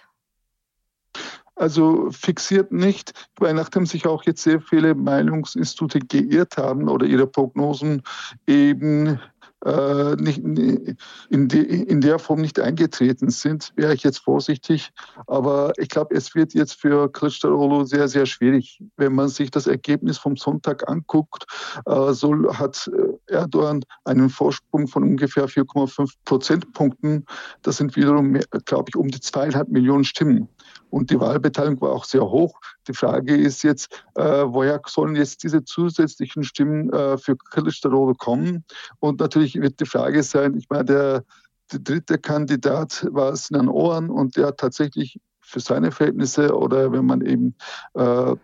Also 1.59 2.09
fixiert 2.13 2.71
nicht, 2.71 3.13
weil 3.37 3.53
nachdem 3.53 3.85
sich 3.85 4.07
auch 4.07 4.23
jetzt 4.25 4.43
sehr 4.43 4.61
viele 4.61 4.95
Meinungsinstitute 4.95 5.99
geirrt 5.99 6.57
haben 6.57 6.89
oder 6.89 7.05
ihre 7.05 7.27
Prognosen 7.27 8.03
eben 8.47 9.19
äh, 9.65 10.15
nicht, 10.17 10.39
in, 10.39 11.49
de, 11.49 11.63
in 11.63 12.01
der 12.01 12.19
Form 12.19 12.41
nicht 12.41 12.61
eingetreten 12.61 13.31
sind, 13.31 13.73
wäre 13.75 13.93
ich 13.93 14.05
jetzt 14.05 14.19
vorsichtig. 14.19 14.91
Aber 15.27 15.73
ich 15.79 15.89
glaube, 15.89 16.15
es 16.15 16.35
wird 16.35 16.55
jetzt 16.55 16.75
für 16.75 17.07
Kılıçdaroğlu 17.07 17.85
sehr, 17.85 18.07
sehr 18.07 18.27
schwierig. 18.27 18.81
Wenn 18.97 19.15
man 19.15 19.29
sich 19.29 19.51
das 19.51 19.67
Ergebnis 19.67 20.19
vom 20.19 20.37
Sonntag 20.37 20.89
anguckt, 20.89 21.45
äh, 21.87 22.13
so 22.13 22.35
hat 22.55 22.89
äh, 22.95 23.33
Erdogan 23.35 23.83
einen 24.05 24.31
Vorsprung 24.31 24.87
von 24.87 25.03
ungefähr 25.03 25.49
4,5 25.49 26.13
Prozentpunkten. 26.25 27.27
Das 27.63 27.79
sind 27.79 27.97
wiederum, 27.97 28.39
glaube 28.65 28.91
ich, 28.91 28.97
um 28.97 29.09
die 29.09 29.21
zweieinhalb 29.21 29.69
Millionen 29.69 30.05
Stimmen. 30.05 30.49
Und 30.91 31.11
die 31.11 31.21
Wahlbeteiligung 31.21 31.81
war 31.81 31.93
auch 31.93 32.05
sehr 32.05 32.23
hoch. 32.23 32.61
Die 32.87 32.95
Frage 32.95 33.37
ist 33.37 33.63
jetzt, 33.63 34.05
äh, 34.15 34.23
woher 34.23 34.81
sollen 34.87 35.17
jetzt 35.17 35.43
diese 35.43 35.65
zusätzlichen 35.65 36.45
Stimmen 36.45 36.91
äh, 36.93 37.19
für 37.19 37.33
Kılıçdaroğlu 37.33 38.17
kommen? 38.17 38.65
Und 38.99 39.21
natürlich 39.21 39.55
wird 39.57 39.81
die 39.81 39.87
Frage 39.87 40.23
sein, 40.23 40.57
ich 40.57 40.69
meine, 40.71 40.85
der, 40.85 41.25
der 41.73 41.81
dritte 41.81 42.19
Kandidat 42.19 43.07
war 43.11 43.37
Sinan 43.37 43.69
Ohren 43.69 44.11
und 44.11 44.37
der 44.37 44.49
hat 44.49 44.59
tatsächlich 44.59 45.21
für 45.41 45.61
seine 45.61 45.93
Verhältnisse 45.93 46.55
oder 46.55 46.93
wenn 46.93 47.07
man 47.07 47.23
eben 47.23 47.55
äh, 47.95 48.35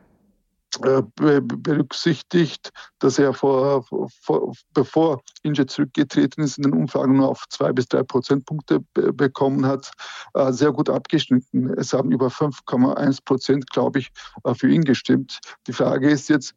berücksichtigt, 0.78 2.71
dass 2.99 3.19
er 3.19 3.33
vor, 3.33 3.85
vor, 4.23 4.52
bevor 4.73 5.23
Inge 5.43 5.66
zurückgetreten 5.66 6.45
ist, 6.45 6.59
in 6.59 6.64
den 6.64 6.73
Umfragen 6.73 7.16
nur 7.16 7.28
auf 7.28 7.45
zwei 7.49 7.73
bis 7.73 7.87
drei 7.88 8.02
Prozentpunkte 8.02 8.81
bekommen 8.95 9.66
hat, 9.66 9.90
äh, 10.35 10.52
sehr 10.52 10.73
gut 10.73 10.88
abgeschnitten. 10.88 11.71
Es 11.78 11.93
haben 11.93 12.11
über 12.12 12.28
5,1 12.28 13.25
Prozent, 13.25 13.71
glaube 13.71 14.00
ich, 14.00 14.11
äh, 14.45 14.54
für 14.54 14.69
ihn 14.69 14.85
gestimmt. 14.85 15.40
Die 15.66 15.73
Frage 15.73 16.11
ist 16.11 16.28
jetzt, 16.28 16.54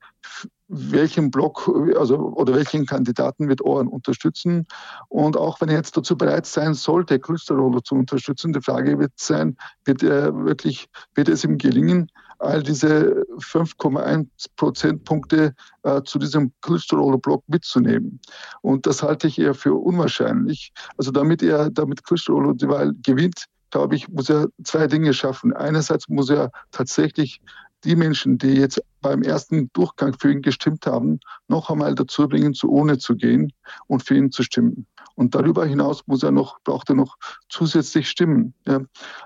welchen 0.68 1.32
Block 1.32 1.70
also, 1.98 2.18
oder 2.18 2.54
welchen 2.54 2.86
Kandidaten 2.86 3.48
wird 3.48 3.62
Ohren 3.62 3.88
unterstützen. 3.88 4.68
Und 5.08 5.38
auch 5.38 5.62
wenn 5.62 5.70
er 5.70 5.78
jetzt 5.78 5.96
dazu 5.96 6.18
bereit 6.18 6.46
sein 6.46 6.74
sollte, 6.74 7.20
Klösterroller 7.20 7.84
zu 7.84 7.96
unterstützen, 7.96 8.54
die 8.54 8.62
Frage 8.62 9.00
wird 9.00 9.14
sein, 9.16 9.58
wird 9.86 10.04
er 10.04 10.36
wirklich, 10.46 10.90
wird 11.16 11.30
es 11.30 11.44
ihm 11.44 11.58
gelingen, 11.58 12.12
all 12.40 12.64
diese 12.64 13.26
5,1 13.38 14.28
Prozentpunkte 14.56 15.56
äh, 15.84 16.02
zu 16.04 16.20
diesem 16.20 16.52
Klösterroller-Block 16.62 17.44
mitzunehmen. 17.48 18.20
Und 18.62 18.86
das 18.86 19.04
halte 19.04 19.28
ich 19.28 19.40
eher 19.40 19.54
für 19.54 19.74
unwahrscheinlich. 19.74 20.72
Also 20.98 21.12
damit 21.12 21.42
er, 21.42 21.70
damit 21.70 22.04
Klösterroller 22.04 22.54
die 22.54 22.68
Wahl 22.68 22.94
gewinnt, 23.04 23.46
glaube 23.72 23.96
ich, 23.96 24.08
muss 24.08 24.30
er 24.30 24.48
zwei 24.64 24.88
Dinge 24.88 25.14
schaffen. 25.14 25.54
Einerseits 25.54 26.08
muss 26.08 26.30
er 26.30 26.52
tatsächlich 26.72 27.42
die 27.84 27.96
Menschen, 27.96 28.38
die 28.38 28.54
jetzt 28.54 28.82
beim 29.02 29.22
ersten 29.22 29.70
Durchgang 29.74 30.16
für 30.20 30.32
ihn 30.32 30.42
gestimmt 30.42 30.86
haben, 30.86 31.20
noch 31.48 31.70
einmal 31.70 31.96
dazu 31.96 32.28
bringen, 32.28 32.54
zu 32.54 32.70
ohne 32.72 32.98
zu 32.98 33.16
gehen 33.16 33.54
und 33.88 34.04
für 34.04 34.16
ihn 34.16 34.32
zu 34.32 34.44
stimmen. 34.44 34.88
Und 35.18 35.34
darüber 35.34 35.66
hinaus 35.66 36.06
muss 36.06 36.22
er 36.22 36.32
noch, 36.32 36.60
braucht 36.64 36.90
er 36.90 36.96
noch 36.96 37.18
zusätzlich 37.50 38.08
Stimmen. 38.08 38.54
Ja. 38.68 38.82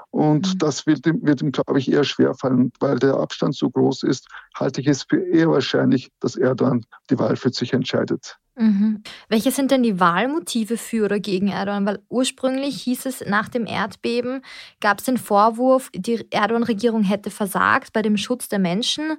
Und 0.10 0.54
mhm. 0.54 0.58
das 0.58 0.88
wird 0.88 1.06
ihm, 1.06 1.20
wird 1.22 1.42
ihm, 1.42 1.52
glaube 1.52 1.80
ich, 1.80 1.92
eher 1.92 2.06
schwerfallen, 2.06 2.72
weil 2.80 2.98
der 2.98 3.16
Abstand 3.16 3.56
so 3.56 3.70
groß 3.70 4.04
ist, 4.04 4.28
halte 4.56 4.80
ich 4.80 4.88
es 4.88 5.04
für 5.04 5.22
eher 5.22 5.50
wahrscheinlich, 5.50 6.10
dass 6.22 6.38
er 6.38 6.56
dann 6.56 6.86
die 7.10 7.20
Wahl 7.20 7.36
für 7.36 7.52
sich 7.52 7.74
entscheidet. 7.74 8.38
Mhm. 8.56 9.04
Welche 9.28 9.52
sind 9.52 9.72
denn 9.72 9.84
die 9.84 10.00
Wahlmotive 10.00 10.78
für 10.78 11.06
oder 11.06 11.20
gegen 11.20 11.50
Erdogan? 11.50 11.86
Weil 11.86 12.00
ursprünglich 12.08 12.82
hieß 12.84 13.06
es, 13.06 13.26
nach 13.28 13.50
dem 13.50 13.66
Erdbeben 13.66 14.44
gab 14.80 15.00
es 15.00 15.06
den 15.06 15.18
Vorwurf, 15.18 15.90
die 15.94 16.26
Erdogan-Regierung 16.32 17.04
hätte 17.04 17.32
versagt 17.32 17.92
bei 17.92 18.02
dem 18.02 18.16
Schutz 18.16 18.48
der 18.48 18.60
Menschen. 18.60 19.18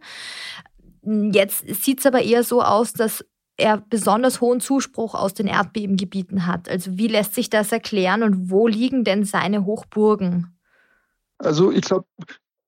Jetzt 1.05 1.67
sieht 1.83 1.99
es 1.99 2.07
aber 2.07 2.23
eher 2.23 2.45
so 2.45 2.63
aus, 2.63 2.95
dass 2.95 3.25
er 3.63 3.79
besonders 3.79 4.41
hohen 4.41 4.61
Zuspruch 4.61 5.15
aus 5.15 5.35
den 5.35 5.47
Erdbebengebieten 5.47 6.47
hat. 6.47 6.69
Also 6.69 6.99
wie 6.99 7.09
lässt 7.09 7.35
sich 7.35 7.49
das 7.49 7.73
erklären 7.73 8.23
und 8.23 8.51
wo 8.51 8.67
liegen 8.67 9.05
denn 9.05 9.25
seine 9.25 9.65
Hochburgen? 9.65 10.59
Also 11.39 11.73
ich 11.73 11.83
glaube, 11.83 12.07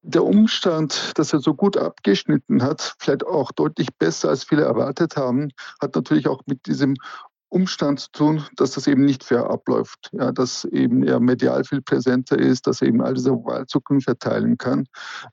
der 0.03 0.25
Umstand, 0.25 1.13
dass 1.17 1.33
er 1.33 1.41
so 1.41 1.55
gut 1.55 1.77
abgeschnitten 1.77 2.63
hat, 2.63 2.95
vielleicht 2.99 3.27
auch 3.27 3.53
deutlich 3.53 3.89
besser 3.99 4.29
als 4.29 4.45
viele 4.45 4.63
erwartet 4.63 5.17
haben, 5.17 5.51
hat 5.81 5.95
natürlich 5.95 6.29
auch 6.29 6.43
mit 6.47 6.67
diesem 6.67 6.95
Umstand 7.49 8.01
zu 8.01 8.11
tun, 8.11 8.45
dass 8.57 8.73
das 8.73 8.89
eben 8.89 9.05
nicht 9.05 9.23
fair 9.23 9.49
abläuft. 9.49 10.11
Ja, 10.13 10.33
dass 10.33 10.65
eben 10.65 11.05
er 11.05 11.21
medial 11.21 11.63
viel 11.65 11.81
präsenter 11.81 12.37
ist, 12.37 12.67
dass 12.67 12.83
er 12.83 12.89
eben 12.89 13.01
all 13.01 13.15
diese 13.15 13.31
Wahlzucken 13.31 14.01
verteilen 14.01 14.59
kann. 14.59 14.87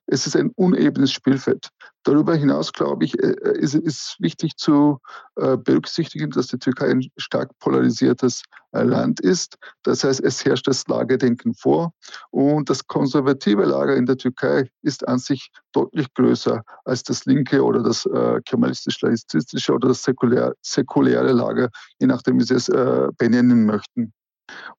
Es 0.05 0.27
ist 0.27 0.35
ein 0.35 0.51
unebenes 0.55 1.11
Spielfeld. 1.11 1.69
Darüber 2.03 2.35
hinaus, 2.35 2.73
glaube 2.73 3.05
ich, 3.05 3.17
äh, 3.21 3.35
ist 3.59 3.75
es 3.75 4.15
wichtig 4.19 4.57
zu 4.57 4.99
äh, 5.35 5.55
berücksichtigen, 5.55 6.31
dass 6.31 6.47
die 6.47 6.57
Türkei 6.57 6.89
ein 6.89 7.07
stark 7.17 7.51
polarisiertes 7.59 8.41
äh, 8.71 8.81
Land 8.81 9.19
ist. 9.19 9.57
Das 9.83 10.03
heißt, 10.03 10.19
es 10.21 10.43
herrscht 10.43 10.67
das 10.67 10.87
Lagerdenken 10.87 11.53
vor. 11.53 11.93
Und 12.31 12.71
das 12.71 12.87
konservative 12.87 13.65
Lager 13.65 13.95
in 13.95 14.07
der 14.07 14.17
Türkei 14.17 14.69
ist 14.81 15.07
an 15.07 15.19
sich 15.19 15.51
deutlich 15.73 16.11
größer 16.15 16.63
als 16.85 17.03
das 17.03 17.25
linke 17.25 17.63
oder 17.63 17.83
das 17.83 18.07
kemalistisch-laizistische 18.45 19.73
oder 19.73 19.89
das 19.89 20.03
säkulär, 20.03 20.53
säkuläre 20.61 21.31
Lager, 21.31 21.69
je 21.99 22.07
nachdem, 22.07 22.39
wie 22.39 22.43
Sie 22.43 22.55
es 22.55 22.69
benennen 23.17 23.65
möchten. 23.65 24.11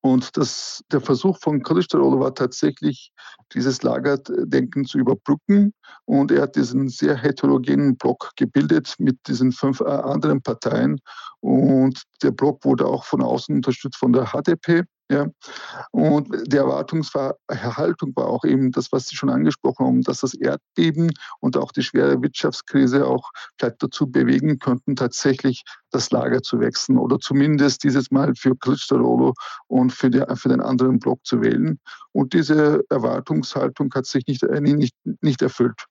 Und 0.01 0.37
das, 0.37 0.83
der 0.91 1.01
Versuch 1.01 1.39
von 1.41 1.63
Kılıçdaroğlu 1.63 2.21
war 2.21 2.35
tatsächlich, 2.35 3.13
dieses 3.55 3.83
Lagerdenken 3.83 4.85
zu 4.85 4.99
überbrücken. 4.99 5.73
Und 6.05 6.31
er 6.31 6.43
hat 6.43 6.57
diesen 6.57 6.89
sehr 6.89 7.17
heterogenen 7.17 7.97
Block 7.97 8.31
gebildet 8.37 8.95
mit 8.99 9.19
diesen 9.27 9.53
fünf 9.53 9.81
äh, 9.81 9.85
anderen 9.85 10.43
Parteien. 10.43 11.01
Und 11.41 12.03
der 12.23 12.31
Block 12.31 12.65
wurde 12.65 12.87
auch 12.87 13.05
von 13.05 13.23
außen 13.23 13.55
unterstützt 13.57 13.97
von 13.97 14.13
der 14.13 14.27
HDP. 14.27 14.85
Ja. 15.13 15.27
Und 15.91 16.31
die 16.47 16.57
Erwartungshaltung 16.57 18.13
war 18.17 18.29
auch 18.29 18.45
eben 18.45 18.73
das, 18.73 18.93
was 18.93 19.09
Sie 19.09 19.15
schon 19.15 19.29
angesprochen 19.29 19.85
haben, 19.85 20.03
dass 20.03 20.21
das 20.21 20.33
Erdbeben 20.33 21.13
und 21.41 21.59
auch 21.59 21.71
die 21.71 21.83
schwere 21.83 22.23
Wirtschaftskrise 22.23 23.07
auch 23.07 23.31
vielleicht 23.59 23.83
dazu 23.83 24.11
bewegen 24.11 24.59
könnten, 24.59 24.97
tatsächlich 24.97 25.65
das 25.91 26.11
Lager 26.13 26.41
zu 26.41 26.61
wechseln 26.61 26.97
oder 26.97 27.19
zumindest 27.19 27.85
dieses 27.85 28.11
Mal 28.11 28.35
für 28.35 28.53
Kılıçdaroğlu 28.53 29.35
und 29.67 29.93
für, 29.93 30.09
die, 30.09 30.25
für 30.37 30.49
den 30.49 30.63
anderen 30.63 30.99
Block 30.99 31.21
zu 31.25 31.43
wählen. 31.43 31.79
Und 32.13 32.33
diese 32.33 32.83
Erwartungshaltung 32.89 33.93
hat 33.95 34.07
sich 34.07 34.27
nicht, 34.27 34.43
nicht, 34.43 34.95
nicht 35.21 35.43
erfüllt. 35.43 35.85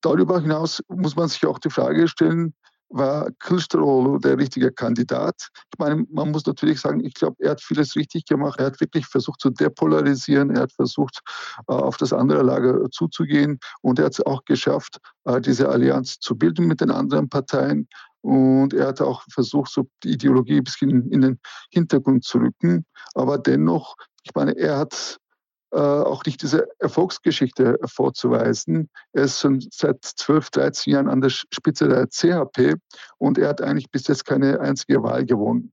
Darüber 0.00 0.40
hinaus 0.40 0.82
muss 0.88 1.14
man 1.14 1.28
sich 1.28 1.44
auch 1.44 1.58
die 1.58 1.70
Frage 1.70 2.08
stellen, 2.08 2.54
war 2.94 3.28
Kılıçdaroğlu 3.40 4.22
der 4.22 4.38
richtige 4.38 4.74
Kandidat. 4.74 5.48
Ich 5.72 5.78
meine, 5.78 6.06
man 6.10 6.30
muss 6.30 6.46
natürlich 6.46 6.80
sagen, 6.80 7.00
ich 7.04 7.14
glaube, 7.14 7.36
er 7.40 7.50
hat 7.50 7.60
vieles 7.60 7.96
richtig 7.96 8.24
gemacht. 8.24 8.60
Er 8.60 8.66
hat 8.66 8.80
wirklich 8.80 9.06
versucht 9.06 9.40
zu 9.40 9.50
depolarisieren. 9.50 10.50
Er 10.50 10.62
hat 10.62 10.72
versucht, 10.72 11.20
äh, 11.68 11.72
auf 11.72 11.96
das 11.96 12.12
andere 12.12 12.42
Lager 12.42 12.90
zuzugehen. 12.90 13.58
Und 13.82 13.98
er 13.98 14.06
hat 14.06 14.12
es 14.12 14.20
auch 14.24 14.44
geschafft, 14.44 14.98
äh, 15.24 15.40
diese 15.40 15.68
Allianz 15.68 16.18
zu 16.20 16.36
bilden 16.36 16.66
mit 16.66 16.80
den 16.80 16.90
anderen 16.90 17.28
Parteien. 17.28 17.88
Und 18.20 18.72
er 18.72 18.86
hat 18.86 19.00
auch 19.00 19.22
versucht, 19.30 19.72
so 19.72 19.86
die 20.02 20.12
Ideologie 20.12 20.58
ein 20.58 20.64
bisschen 20.64 21.10
in 21.10 21.20
den 21.20 21.38
Hintergrund 21.70 22.24
zu 22.24 22.38
rücken. 22.38 22.86
Aber 23.14 23.38
dennoch, 23.38 23.96
ich 24.22 24.34
meine, 24.34 24.56
er 24.56 24.78
hat 24.78 25.18
äh, 25.74 25.78
auch 25.78 26.24
nicht 26.24 26.40
diese 26.42 26.68
Erfolgsgeschichte 26.78 27.78
vorzuweisen. 27.84 28.88
Er 29.12 29.24
ist 29.24 29.40
schon 29.40 29.60
seit 29.72 30.04
12, 30.04 30.50
13 30.50 30.92
Jahren 30.92 31.08
an 31.08 31.20
der 31.20 31.30
Spitze 31.30 31.88
der 31.88 32.06
CHP 32.06 32.76
und 33.18 33.38
er 33.38 33.48
hat 33.48 33.60
eigentlich 33.60 33.90
bis 33.90 34.06
jetzt 34.06 34.24
keine 34.24 34.60
einzige 34.60 35.02
Wahl 35.02 35.24
gewonnen. 35.24 35.72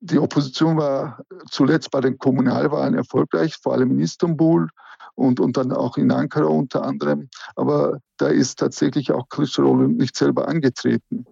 Die 0.00 0.18
Opposition 0.18 0.76
war 0.76 1.24
zuletzt 1.50 1.90
bei 1.90 2.00
den 2.00 2.18
Kommunalwahlen 2.18 2.94
erfolgreich, 2.94 3.56
vor 3.56 3.72
allem 3.72 3.92
in 3.92 4.00
Istanbul 4.00 4.68
und, 5.14 5.40
und 5.40 5.56
dann 5.56 5.72
auch 5.72 5.96
in 5.96 6.12
Ankara 6.12 6.46
unter 6.46 6.84
anderem. 6.84 7.30
Aber 7.54 8.00
da 8.18 8.28
ist 8.28 8.58
tatsächlich 8.58 9.12
auch 9.12 9.28
Kılıçdaroğlu 9.28 9.88
nicht 9.88 10.14
selber 10.14 10.46
angetreten. 10.46 11.24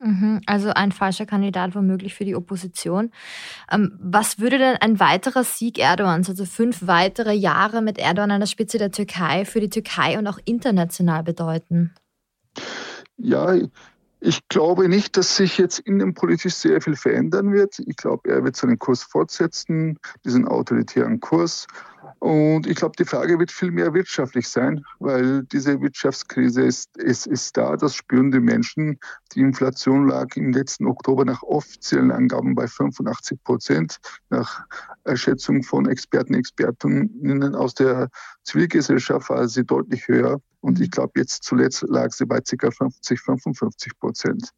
Mhm, 0.00 0.40
also 0.46 0.70
ein 0.70 0.92
falscher 0.92 1.26
Kandidat 1.26 1.74
womöglich 1.74 2.14
für 2.14 2.24
die 2.24 2.36
Opposition. 2.36 3.10
Ähm, 3.70 3.98
was 4.00 4.38
würde 4.38 4.58
denn 4.58 4.76
ein 4.76 5.00
weiterer 5.00 5.42
Sieg 5.42 5.78
Erdogans, 5.78 6.28
also 6.30 6.44
fünf 6.44 6.86
weitere 6.86 7.32
Jahre 7.32 7.82
mit 7.82 7.98
Erdogan 7.98 8.30
an 8.30 8.40
der 8.40 8.46
Spitze 8.46 8.78
der 8.78 8.92
Türkei, 8.92 9.44
für 9.44 9.60
die 9.60 9.70
Türkei 9.70 10.16
und 10.16 10.26
auch 10.28 10.38
international 10.44 11.24
bedeuten? 11.24 11.94
Ja, 13.16 13.56
ich 14.20 14.48
glaube 14.48 14.88
nicht, 14.88 15.16
dass 15.16 15.36
sich 15.36 15.58
jetzt 15.58 15.80
innenpolitisch 15.80 16.54
sehr 16.54 16.80
viel 16.80 16.96
verändern 16.96 17.52
wird. 17.52 17.78
Ich 17.80 17.96
glaube, 17.96 18.30
er 18.30 18.44
wird 18.44 18.56
seinen 18.56 18.78
Kurs 18.78 19.02
fortsetzen, 19.02 19.98
diesen 20.24 20.46
autoritären 20.46 21.18
Kurs. 21.20 21.66
Und 22.20 22.66
ich 22.66 22.76
glaube, 22.76 22.96
die 22.98 23.04
Frage 23.04 23.38
wird 23.38 23.52
viel 23.52 23.70
mehr 23.70 23.94
wirtschaftlich 23.94 24.48
sein, 24.48 24.84
weil 24.98 25.44
diese 25.44 25.80
Wirtschaftskrise 25.80 26.62
ist, 26.62 26.96
ist, 26.96 27.26
ist 27.26 27.56
da. 27.56 27.76
Das 27.76 27.94
spüren 27.94 28.32
die 28.32 28.40
Menschen. 28.40 28.98
Die 29.34 29.40
Inflation 29.40 30.08
lag 30.08 30.26
im 30.34 30.52
letzten 30.52 30.86
Oktober 30.86 31.24
nach 31.24 31.42
offiziellen 31.42 32.10
Angaben 32.10 32.56
bei 32.56 32.66
85 32.66 33.42
Prozent, 33.44 33.98
nach 34.30 34.66
Erschätzung 35.04 35.62
von 35.62 35.88
Experten, 35.88 36.34
Expertinnen 36.34 37.54
aus 37.54 37.74
der 37.74 38.08
Zivilgesellschaft 38.42 39.30
war 39.30 39.46
sie 39.48 39.64
deutlich 39.64 40.08
höher. 40.08 40.40
Und 40.60 40.80
ich 40.80 40.90
glaube, 40.90 41.12
jetzt 41.16 41.44
zuletzt 41.44 41.84
lag 41.88 42.10
sie 42.12 42.26
bei 42.26 42.40
ca. 42.40 42.70
50, 42.70 43.20
55 43.20 43.98
Prozent. 44.00 44.50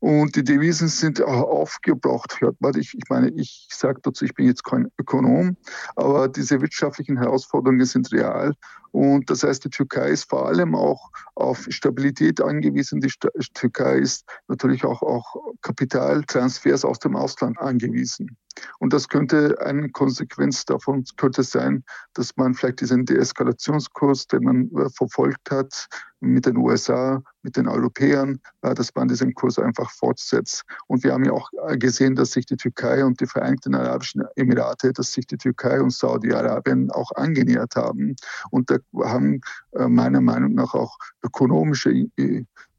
Und 0.00 0.36
die 0.36 0.44
Devisen 0.44 0.88
sind 0.88 1.22
aufgebraucht, 1.22 2.40
hört 2.40 2.60
man. 2.60 2.76
Ich, 2.78 2.94
ich 2.94 3.08
meine, 3.08 3.30
ich 3.30 3.68
sage 3.70 4.00
dazu, 4.02 4.24
ich 4.24 4.34
bin 4.34 4.46
jetzt 4.46 4.62
kein 4.62 4.88
Ökonom, 4.98 5.56
aber 5.96 6.28
diese 6.28 6.60
wirtschaftlichen 6.60 7.16
Herausforderungen 7.16 7.84
sind 7.86 8.12
real. 8.12 8.52
Und 8.96 9.28
das 9.28 9.42
heißt, 9.42 9.62
die 9.62 9.68
Türkei 9.68 10.08
ist 10.08 10.30
vor 10.30 10.46
allem 10.46 10.74
auch 10.74 11.10
auf 11.34 11.66
Stabilität 11.68 12.40
angewiesen. 12.40 12.98
Die 13.02 13.12
Türkei 13.52 13.98
ist 13.98 14.24
natürlich 14.48 14.86
auch, 14.86 15.02
auch 15.02 15.36
Kapitaltransfers 15.60 16.82
aus 16.82 16.98
dem 17.00 17.14
Ausland 17.14 17.58
angewiesen. 17.58 18.38
Und 18.78 18.92
das 18.92 19.08
könnte 19.08 19.56
eine 19.60 19.90
Konsequenz 19.90 20.64
davon 20.64 21.04
könnte 21.16 21.42
sein, 21.42 21.84
dass 22.14 22.36
man 22.36 22.54
vielleicht 22.54 22.80
diesen 22.80 23.04
Deeskalationskurs, 23.04 24.28
den 24.28 24.44
man 24.44 24.70
äh, 24.76 24.88
verfolgt 24.90 25.50
hat 25.50 25.88
mit 26.20 26.46
den 26.46 26.56
USA, 26.56 27.22
mit 27.42 27.56
den 27.56 27.68
Europäern, 27.68 28.40
äh, 28.62 28.74
dass 28.74 28.94
man 28.94 29.08
diesen 29.08 29.34
Kurs 29.34 29.58
einfach 29.58 29.90
fortsetzt. 29.90 30.64
Und 30.86 31.04
wir 31.04 31.12
haben 31.12 31.24
ja 31.24 31.32
auch 31.32 31.50
äh, 31.68 31.76
gesehen, 31.76 32.14
dass 32.14 32.32
sich 32.32 32.46
die 32.46 32.56
Türkei 32.56 33.04
und 33.04 33.20
die 33.20 33.26
Vereinigten 33.26 33.74
Arabischen 33.74 34.24
Emirate, 34.36 34.92
dass 34.92 35.12
sich 35.12 35.26
die 35.26 35.36
Türkei 35.36 35.80
und 35.80 35.92
Saudi-Arabien 35.92 36.90
auch 36.90 37.10
angenähert 37.14 37.76
haben. 37.76 38.16
Und 38.50 38.70
da 38.70 38.78
haben 38.94 39.40
meiner 39.72 40.20
Meinung 40.20 40.54
nach 40.54 40.74
auch 40.74 40.96
ökonomische 41.22 42.06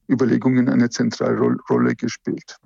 Überlegungen 0.10 0.70
eine 0.70 0.90
zentrale 0.90 1.58
Rolle 1.70 1.96
gespielt. 1.96 2.58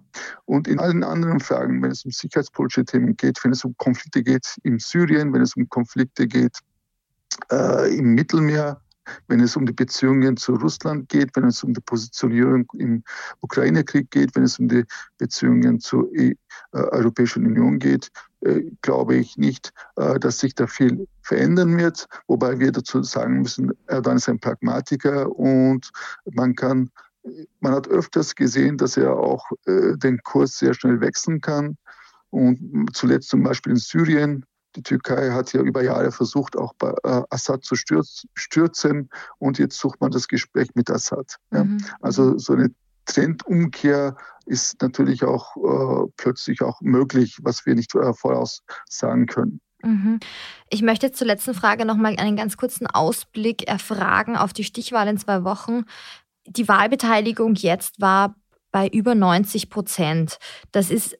Und 0.46 0.68
in 0.68 0.80
allen 0.80 1.04
anderen 1.04 1.40
Fragen, 1.40 1.82
wenn 1.82 1.92
es 1.92 2.06
um 2.06 2.12
sicherheitspolitische 2.12 2.86
Themen 2.86 3.16
geht, 3.16 3.44
wenn 3.44 3.52
es 3.52 3.64
um 3.64 3.76
Konflikte 3.78 4.24
geht 4.24 4.58
in 4.64 4.80
Syrien, 4.80 5.34
wenn 5.34 5.42
es 5.42 5.56
um 5.56 5.68
Konflikte 5.70 6.28
geht 6.28 6.58
äh, 7.52 7.96
im 7.96 8.14
Mittelmeer, 8.14 8.82
wenn 9.28 9.40
es 9.40 9.56
um 9.56 9.66
die 9.66 9.74
Beziehungen 9.74 10.38
zu 10.38 10.54
Russland 10.56 11.10
geht, 11.10 11.36
wenn 11.36 11.46
es 11.46 11.64
um 11.64 11.74
die 11.74 11.82
Positionierung 11.82 12.66
im 12.78 13.04
Ukraine-Krieg 13.42 14.12
geht, 14.12 14.36
wenn 14.36 14.44
es 14.44 14.60
um 14.60 14.68
die 14.68 14.84
Beziehungen 15.18 15.80
zur 15.80 16.14
e 16.14 16.36
äh, 16.74 16.78
Europäischen 16.78 17.46
Union 17.46 17.80
geht, 17.80 18.10
äh, 18.42 18.62
glaube 18.82 19.16
ich 19.16 19.38
nicht, 19.38 19.74
äh, 19.98 20.20
dass 20.20 20.40
sich 20.40 20.56
da 20.56 20.68
viel 20.68 21.08
verändern 21.22 21.78
wird. 21.78 22.08
Wobei 22.28 22.60
wir 22.60 22.72
dazu 22.72 23.04
sagen 23.04 23.42
müssen, 23.42 23.72
Erdogan 23.88 24.18
ist 24.18 24.30
ein 24.30 24.40
Pragmatiker 24.40 25.30
und 25.30 25.92
man 26.32 26.56
kann 26.56 26.90
man 27.60 27.74
hat 27.74 27.88
öfters 27.88 28.36
gesehen, 28.36 28.78
dass 28.78 28.98
er 28.98 29.16
auch 29.16 29.52
äh, 29.66 29.96
den 29.98 30.22
Kurs 30.24 30.58
sehr 30.58 30.74
schnell 30.74 31.02
wechseln 31.02 31.40
kann. 31.42 31.78
Und 32.30 32.90
zuletzt 32.94 33.30
zum 33.30 33.44
Beispiel 33.44 33.74
in 33.74 33.78
Syrien. 33.78 34.46
Die 34.76 34.84
Türkei 34.84 35.32
hat 35.32 35.54
ja 35.54 35.62
über 35.62 35.84
Jahre 35.84 36.12
versucht, 36.12 36.58
auch 36.58 36.74
bei 36.76 36.94
äh, 37.04 37.24
Assad 37.30 37.64
zu 37.64 37.76
stürzen. 37.76 39.10
Und 39.38 39.60
jetzt 39.60 39.78
sucht 39.78 40.02
man 40.02 40.12
das 40.12 40.28
Gespräch 40.28 40.70
mit 40.76 40.90
Assad. 40.90 41.36
Ja. 41.52 41.64
Mhm. 41.64 41.84
Also 42.02 42.38
so 42.38 42.54
eine 42.54 42.70
Trendumkehr 43.06 44.16
ist 44.46 44.82
natürlich 44.82 45.24
auch 45.24 45.56
äh, 45.58 46.12
plötzlich 46.18 46.62
auch 46.62 46.80
möglich, 46.82 47.40
was 47.42 47.66
wir 47.66 47.76
nicht 47.76 47.94
äh, 47.96 48.14
voraussagen 48.14 49.26
können. 49.26 49.60
Mhm. 49.84 50.20
Ich 50.70 50.84
möchte 50.84 51.08
jetzt 51.08 51.18
zur 51.18 51.28
letzten 51.28 51.54
Frage 51.54 51.86
nochmal 51.86 52.16
einen 52.18 52.36
ganz 52.36 52.56
kurzen 52.56 52.88
Ausblick 52.88 53.68
erfragen 53.68 54.38
auf 54.38 54.54
die 54.54 54.64
Stichwahl 54.64 55.08
in 55.08 55.18
zwei 55.18 55.44
Wochen 55.44 55.86
die 56.46 56.68
Wahlbeteiligung 56.68 57.56
jetzt 57.56 58.02
war 58.02 58.36
bei 58.72 58.88
über 58.88 59.16
90 59.16 59.70
Prozent. 59.70 60.38
Das 60.72 60.90
ist 60.90 61.18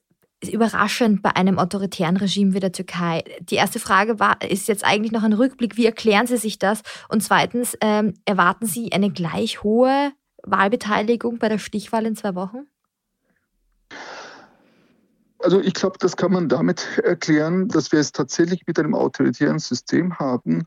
überraschend 0.50 1.22
bei 1.22 1.36
einem 1.36 1.60
autoritären 1.60 2.18
Regime 2.18 2.54
wie 2.54 2.60
der 2.60 2.72
Türkei. 2.72 3.24
Die 3.42 3.56
erste 3.56 3.80
Frage 3.80 4.20
war, 4.20 4.42
ist 4.42 4.68
jetzt 4.68 4.84
eigentlich 4.84 5.12
noch 5.12 5.24
ein 5.24 5.34
Rückblick. 5.34 5.78
Wie 5.78 5.86
erklären 5.86 6.28
Sie 6.28 6.38
sich 6.38 6.58
das? 6.60 6.82
Und 7.10 7.22
zweitens, 7.22 7.78
ähm, 7.82 8.14
erwarten 8.26 8.66
Sie 8.66 8.92
eine 8.92 9.12
gleich 9.12 9.64
hohe 9.64 10.12
Wahlbeteiligung 10.44 11.38
bei 11.38 11.50
der 11.50 11.60
Stichwahl 11.60 12.06
in 12.06 12.16
zwei 12.16 12.36
Wochen? 12.36 12.68
Also 15.44 15.60
ich 15.60 15.74
glaube, 15.74 15.98
das 16.00 16.18
kann 16.18 16.32
man 16.32 16.50
damit 16.50 17.00
erklären, 17.04 17.68
dass 17.68 17.92
wir 17.92 18.00
es 18.00 18.12
tatsächlich 18.12 18.62
mit 18.68 18.78
einem 18.78 18.94
autoritären 18.94 19.60
System 19.60 20.20
haben. 20.20 20.66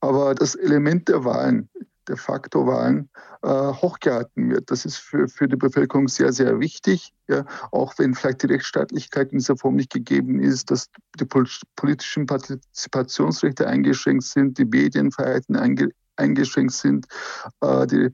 Aber 0.00 0.34
das 0.34 0.54
Element 0.54 1.08
der 1.08 1.24
Wahlen, 1.24 1.68
de 2.08 2.16
facto 2.16 2.66
Wahlen 2.66 3.08
äh, 3.42 3.48
hochgehalten 3.48 4.50
wird. 4.50 4.70
Das 4.70 4.84
ist 4.84 4.96
für, 4.96 5.28
für 5.28 5.48
die 5.48 5.56
Bevölkerung 5.56 6.08
sehr, 6.08 6.32
sehr 6.32 6.60
wichtig, 6.60 7.12
ja, 7.28 7.44
auch 7.72 7.94
wenn 7.98 8.14
vielleicht 8.14 8.42
die 8.42 8.46
Rechtsstaatlichkeit 8.46 9.32
in 9.32 9.38
dieser 9.38 9.56
Form 9.56 9.76
nicht 9.76 9.92
gegeben 9.92 10.40
ist, 10.40 10.70
dass 10.70 10.90
die 11.18 11.24
politischen 11.24 12.26
Partizipationsrechte 12.26 13.66
eingeschränkt 13.66 14.24
sind, 14.24 14.58
die 14.58 14.64
Medienfreiheiten 14.64 15.56
einge, 15.56 15.90
eingeschränkt 16.16 16.72
sind. 16.72 17.06
Äh, 17.60 17.86
die, 17.86 18.08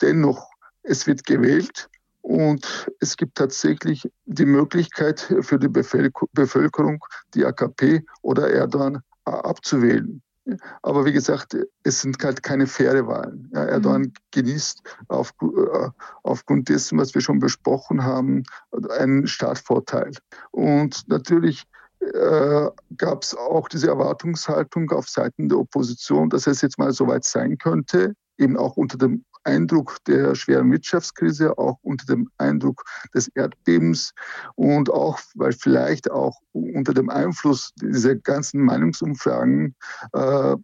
dennoch, 0.00 0.50
es 0.82 1.06
wird 1.06 1.24
gewählt 1.24 1.88
und 2.20 2.88
es 3.00 3.16
gibt 3.16 3.36
tatsächlich 3.36 4.08
die 4.26 4.46
Möglichkeit 4.46 5.20
für 5.40 5.58
die 5.58 5.68
Bevölkerung, 5.68 7.04
die 7.34 7.44
AKP 7.44 8.04
oder 8.22 8.50
Erdogan 8.50 9.02
äh, 9.26 9.30
abzuwählen. 9.30 10.22
Aber 10.82 11.04
wie 11.04 11.12
gesagt, 11.12 11.56
es 11.84 12.00
sind 12.00 12.22
halt 12.22 12.42
keine 12.42 12.66
faire 12.66 13.06
Wahlen. 13.06 13.50
Ja, 13.54 13.64
Erdogan 13.64 14.02
mhm. 14.02 14.12
genießt 14.32 14.82
auf, 15.08 15.32
äh, 15.40 15.88
aufgrund 16.22 16.68
dessen, 16.68 16.98
was 16.98 17.14
wir 17.14 17.20
schon 17.20 17.38
besprochen 17.38 18.02
haben, 18.02 18.42
einen 18.98 19.26
Startvorteil. 19.26 20.12
Und 20.50 21.08
natürlich 21.08 21.64
äh, 22.00 22.68
gab 22.96 23.22
es 23.22 23.36
auch 23.36 23.68
diese 23.68 23.88
Erwartungshaltung 23.88 24.90
auf 24.90 25.08
Seiten 25.08 25.48
der 25.48 25.58
Opposition, 25.58 26.30
dass 26.30 26.46
es 26.46 26.60
jetzt 26.60 26.78
mal 26.78 26.92
so 26.92 27.06
weit 27.06 27.24
sein 27.24 27.58
könnte, 27.58 28.14
eben 28.38 28.56
auch 28.56 28.76
unter 28.76 28.98
dem 28.98 29.24
Eindruck 29.44 29.98
der 30.06 30.34
schweren 30.34 30.70
Wirtschaftskrise, 30.70 31.58
auch 31.58 31.78
unter 31.82 32.06
dem 32.06 32.30
Eindruck 32.38 32.84
des 33.14 33.28
Erdbebens 33.28 34.12
und 34.54 34.90
auch, 34.90 35.18
weil 35.34 35.52
vielleicht 35.52 36.10
auch 36.10 36.40
unter 36.52 36.94
dem 36.94 37.10
Einfluss 37.10 37.72
dieser 37.80 38.14
ganzen 38.16 38.62
Meinungsumfragen 38.62 39.74
äh, 40.12 40.56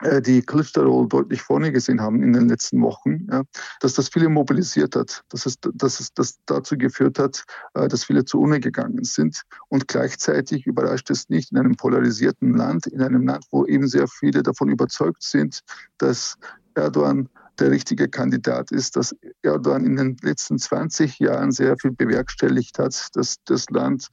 äh 0.00 0.22
die 0.22 0.42
Clifton 0.42 1.08
deutlich 1.08 1.42
vorne 1.42 1.72
gesehen 1.72 2.00
haben 2.00 2.22
in 2.22 2.32
den 2.32 2.48
letzten 2.48 2.80
Wochen, 2.82 3.26
ja, 3.30 3.42
dass 3.80 3.94
das 3.94 4.08
viele 4.08 4.28
mobilisiert 4.28 4.96
hat, 4.96 5.22
dass 5.28 5.46
es, 5.46 5.56
dass 5.74 6.00
es 6.00 6.12
das 6.14 6.38
dazu 6.46 6.76
geführt 6.76 7.18
hat, 7.18 7.44
äh, 7.74 7.88
dass 7.88 8.04
viele 8.04 8.24
zu 8.24 8.40
Urne 8.40 8.60
gegangen 8.60 9.04
sind. 9.04 9.42
Und 9.68 9.88
gleichzeitig 9.88 10.66
überrascht 10.66 11.10
es 11.10 11.28
nicht 11.28 11.52
in 11.52 11.58
einem 11.58 11.76
polarisierten 11.76 12.56
Land, 12.56 12.86
in 12.86 13.02
einem 13.02 13.26
Land, 13.26 13.44
wo 13.50 13.66
eben 13.66 13.86
sehr 13.86 14.08
viele 14.08 14.42
davon 14.42 14.68
überzeugt 14.68 15.22
sind, 15.22 15.60
dass 15.98 16.36
Erdogan 16.74 17.28
der 17.58 17.70
richtige 17.70 18.08
Kandidat 18.08 18.70
ist, 18.70 18.96
dass 18.96 19.14
Erdogan 19.42 19.84
in 19.84 19.96
den 19.96 20.16
letzten 20.22 20.58
20 20.58 21.18
Jahren 21.18 21.52
sehr 21.52 21.76
viel 21.78 21.92
bewerkstelligt 21.92 22.78
hat, 22.78 23.08
dass 23.14 23.36
das 23.44 23.70
Land 23.70 24.08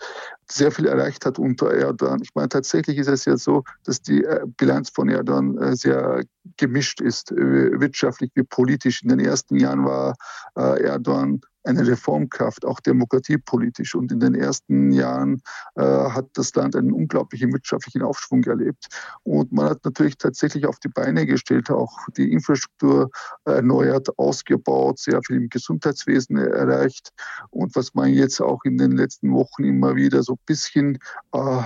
sehr 0.50 0.72
viel 0.72 0.88
erreicht 0.88 1.26
hat 1.26 1.40
unter 1.40 1.74
Erdogan. 1.74 2.20
Ich 2.22 2.32
meine, 2.36 2.50
tatsächlich 2.50 2.98
ist 2.98 3.08
es 3.08 3.26
ja 3.26 3.38
so, 3.38 3.64
dass 3.84 4.02
die 4.02 4.24
äh, 4.24 4.46
Bilanz 4.58 4.90
von 4.90 5.10
Erdogan 5.10 5.58
äh, 5.58 5.76
sehr 5.76 6.24
gemischt 6.58 7.02
ist, 7.02 7.32
äh, 7.32 7.80
wirtschaftlich 7.80 8.32
wie 8.36 8.44
politisch. 8.44 9.02
In 9.04 9.10
den 9.10 9.20
ersten 9.20 9.58
Jahren 9.58 9.86
war 9.86 10.16
Erdogan 10.56 11.42
eine 11.64 11.86
Reformkraft, 11.86 12.66
auch 12.66 12.80
demokratiepolitisch. 12.80 13.96
Und 13.96 14.12
in 14.12 14.20
den 14.20 14.36
ersten 14.36 14.92
Jahren 14.92 15.42
äh, 15.76 15.82
hat 15.82 16.28
das 16.34 16.54
Land 16.56 16.76
einen 16.76 16.92
unglaublichen 16.92 17.52
wirtschaftlichen 17.54 18.02
Aufschwung 18.02 18.44
erlebt. 18.44 18.88
Und 19.24 19.52
man 19.52 19.70
hat 19.70 19.86
natürlich 19.86 20.18
tatsächlich 20.18 20.66
auf 20.66 20.80
die 20.80 20.90
Beine 20.90 21.26
gestellt, 21.26 21.70
auch 21.70 21.98
die 22.18 22.32
Infrastruktur 22.32 23.10
erneuert, 23.46 24.18
ausgebaut, 24.18 25.00
sehr 25.00 25.22
viel 25.26 25.38
im 25.38 25.50
Gesundheitswesen 25.50 26.38
erreicht. 26.38 27.12
Und 27.50 27.76
was 27.76 27.94
man 27.94 28.14
jetzt 28.14 28.42
auch 28.42 28.64
in 28.64 28.78
den 28.78 28.92
letzten 28.92 29.32
Wochen 29.32 29.64
immer 29.64 29.96
wieder 29.96 30.24
so 30.24 30.34
ein 30.34 30.46
bisschen 30.46 31.00
äh, 31.34 31.62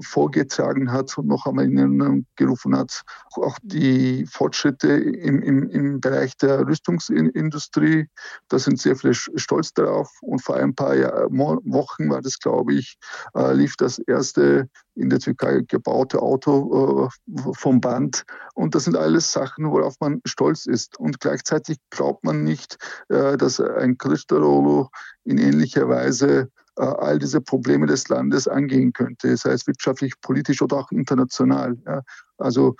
vorgetragen 0.00 0.92
hat 0.92 1.16
und 1.18 1.26
noch 1.26 1.46
einmal 1.46 1.64
in 1.64 1.78
Erinnerung 1.78 2.26
gerufen 2.36 2.76
hat. 2.76 3.02
Auch 3.32 3.56
die 3.62 4.26
Fortschritte 4.26 4.88
im, 4.88 5.42
im, 5.42 5.68
im 5.70 6.00
Bereich 6.00 6.36
der 6.36 6.66
Rüstungsindustrie, 6.66 8.08
da 8.48 8.58
sind 8.58 8.80
sehr 8.80 8.96
viele 8.96 9.14
stolz 9.14 9.72
darauf. 9.72 10.10
Und 10.20 10.42
vor 10.42 10.56
ein 10.56 10.74
paar 10.74 10.94
Jahr, 10.94 11.28
Wochen 11.30 12.10
war 12.10 12.20
das, 12.20 12.38
glaube 12.38 12.74
ich, 12.74 12.98
äh, 13.34 13.52
lief 13.54 13.76
das 13.76 13.98
erste 13.98 14.68
in 14.94 15.10
der 15.10 15.20
Türkei 15.20 15.62
gebaute 15.66 16.20
Auto 16.20 17.08
äh, 17.36 17.52
vom 17.54 17.80
Band. 17.80 18.24
Und 18.54 18.74
das 18.74 18.84
sind 18.84 18.96
alles 18.96 19.32
Sachen, 19.32 19.70
worauf 19.70 19.94
man 20.00 20.20
stolz 20.26 20.66
ist. 20.66 20.98
Und 20.98 21.20
gleichzeitig 21.20 21.78
glaubt 21.90 22.24
man 22.24 22.42
nicht, 22.42 22.76
äh, 23.08 23.36
dass 23.36 23.60
ein 23.60 23.96
Christorolo 23.96 24.90
in 25.24 25.38
ähnlicher 25.38 25.88
Weise 25.88 26.50
all 26.78 27.18
diese 27.18 27.40
Probleme 27.40 27.86
des 27.86 28.08
Landes 28.08 28.46
angehen 28.46 28.92
könnte, 28.92 29.36
sei 29.36 29.50
es 29.52 29.66
wirtschaftlich, 29.66 30.14
politisch 30.20 30.62
oder 30.62 30.76
auch 30.76 30.90
international. 30.92 31.76
Ja. 31.86 32.02
Also 32.38 32.76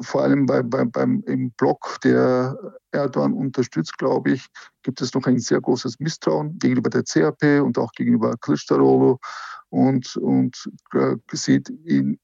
vor 0.00 0.22
allem 0.22 0.46
bei, 0.46 0.62
bei, 0.62 0.84
beim, 0.84 1.22
im 1.26 1.50
Block, 1.52 1.98
der 2.02 2.56
Erdogan 2.90 3.34
unterstützt, 3.34 3.98
glaube 3.98 4.32
ich, 4.32 4.46
gibt 4.82 5.00
es 5.00 5.12
noch 5.14 5.26
ein 5.26 5.38
sehr 5.38 5.60
großes 5.60 6.00
Misstrauen 6.00 6.58
gegenüber 6.58 6.90
der 6.90 7.04
CHP 7.04 7.60
und 7.62 7.78
auch 7.78 7.92
gegenüber 7.92 8.32
Kılıçdaroğlu 8.32 9.18
und, 9.68 10.16
und 10.16 10.68
äh, 10.94 11.16
sieht 11.32 11.70
ihn, 11.84 12.18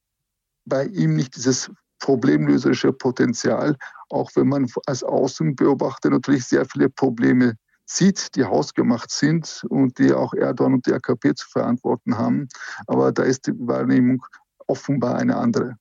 bei 0.65 0.85
ihm 0.87 1.17
nicht 1.17 1.37
dieses 1.37 1.71
problemlöserische 1.99 2.93
Potenzial, 2.93 3.77
auch 4.09 4.31
wenn 4.35 4.49
man 4.49 4.67
als 4.87 5.03
Außenbeobachter 5.03 6.11
natürlich 6.11 6.45
sehr 6.45 6.65
viele 6.65 6.89
Probleme 6.89 7.57
sieht, 7.91 8.37
die 8.37 8.45
hausgemacht 8.45 9.11
sind 9.11 9.65
und 9.69 9.99
die 9.99 10.13
auch 10.13 10.33
Erdogan 10.33 10.75
und 10.75 10.87
die 10.87 10.93
AKP 10.93 11.35
zu 11.35 11.49
verantworten 11.49 12.17
haben. 12.17 12.49
Aber 12.87 13.11
da 13.13 13.25
ist 13.25 13.47
die 13.47 13.53
Wahrnehmung 13.55 14.25
offenbar 14.67 15.17
eine 15.17 15.37
andere. 15.37 15.77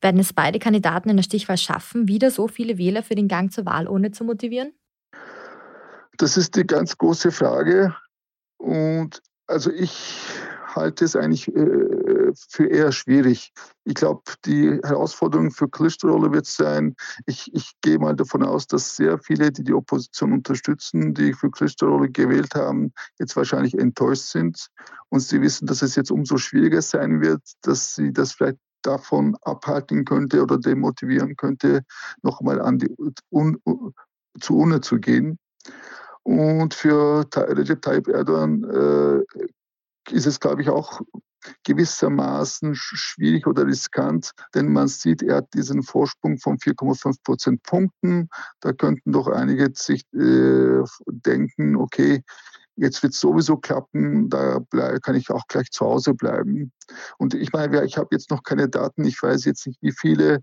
Werden 0.00 0.20
es 0.20 0.32
beide 0.32 0.60
Kandidaten 0.60 1.10
in 1.10 1.16
der 1.16 1.24
Stichwahl 1.24 1.58
schaffen, 1.58 2.06
wieder 2.06 2.30
so 2.30 2.46
viele 2.46 2.78
Wähler 2.78 3.02
für 3.02 3.16
den 3.16 3.26
Gang 3.26 3.52
zur 3.52 3.66
Wahl 3.66 3.88
ohne 3.88 4.12
zu 4.12 4.22
motivieren? 4.22 4.72
Das 6.16 6.36
ist 6.36 6.54
die 6.54 6.66
ganz 6.66 6.96
große 6.96 7.32
Frage. 7.32 7.94
Und 8.58 9.20
also 9.48 9.72
ich 9.72 10.22
halte 10.78 11.04
es 11.04 11.16
eigentlich 11.16 11.48
äh, 11.54 12.32
für 12.50 12.66
eher 12.66 12.92
schwierig. 12.92 13.52
Ich 13.84 13.94
glaube, 13.94 14.22
die 14.44 14.78
Herausforderung 14.82 15.50
für 15.50 15.68
Klitschrolle 15.68 16.32
wird 16.32 16.46
sein, 16.46 16.94
ich, 17.26 17.52
ich 17.54 17.72
gehe 17.80 17.98
mal 17.98 18.14
davon 18.14 18.42
aus, 18.42 18.66
dass 18.66 18.96
sehr 18.96 19.18
viele, 19.18 19.50
die 19.50 19.64
die 19.64 19.74
Opposition 19.74 20.32
unterstützen, 20.32 21.14
die 21.14 21.32
für 21.32 21.50
Klitschrolle 21.50 22.08
gewählt 22.10 22.54
haben, 22.54 22.92
jetzt 23.18 23.36
wahrscheinlich 23.36 23.78
enttäuscht 23.78 24.24
sind. 24.24 24.68
Und 25.08 25.20
sie 25.20 25.40
wissen, 25.40 25.66
dass 25.66 25.82
es 25.82 25.96
jetzt 25.96 26.10
umso 26.10 26.36
schwieriger 26.36 26.82
sein 26.82 27.20
wird, 27.20 27.42
dass 27.62 27.94
sie 27.94 28.12
das 28.12 28.32
vielleicht 28.32 28.58
davon 28.82 29.36
abhalten 29.42 30.04
könnte 30.04 30.42
oder 30.42 30.58
demotivieren 30.58 31.36
könnte, 31.36 31.82
nochmal 32.22 32.60
an 32.60 32.78
die 32.78 32.94
Un, 33.30 33.58
zu 34.40 34.56
UNE 34.56 34.80
zu 34.80 34.98
gehen. 34.98 35.38
Und 36.22 36.74
für 36.74 37.24
Recep 37.34 37.82
Tayyip 37.82 38.08
Erdogan 38.08 38.62
äh, 38.64 39.24
ist 40.12 40.26
es, 40.26 40.40
glaube 40.40 40.62
ich, 40.62 40.68
auch 40.68 41.00
gewissermaßen 41.64 42.74
schwierig 42.74 43.46
oder 43.46 43.66
riskant, 43.66 44.32
denn 44.54 44.72
man 44.72 44.88
sieht, 44.88 45.22
er 45.22 45.36
hat 45.36 45.54
diesen 45.54 45.82
Vorsprung 45.82 46.38
von 46.38 46.58
4,5 46.58 47.22
Prozentpunkten. 47.22 48.28
Da 48.60 48.72
könnten 48.72 49.12
doch 49.12 49.28
einige 49.28 49.70
sich 49.74 50.02
äh, 50.14 50.82
denken, 51.06 51.76
okay, 51.76 52.22
jetzt 52.76 53.02
wird 53.02 53.12
es 53.12 53.20
sowieso 53.20 53.56
klappen, 53.56 54.28
da 54.28 54.60
kann 55.02 55.16
ich 55.16 55.30
auch 55.30 55.46
gleich 55.48 55.70
zu 55.70 55.84
Hause 55.84 56.14
bleiben. 56.14 56.72
Und 57.18 57.34
ich 57.34 57.52
meine, 57.52 57.84
ich 57.84 57.98
habe 57.98 58.08
jetzt 58.12 58.30
noch 58.30 58.42
keine 58.42 58.68
Daten, 58.68 59.04
ich 59.04 59.20
weiß 59.20 59.44
jetzt 59.44 59.66
nicht, 59.66 59.82
wie 59.82 59.92
viele 59.92 60.42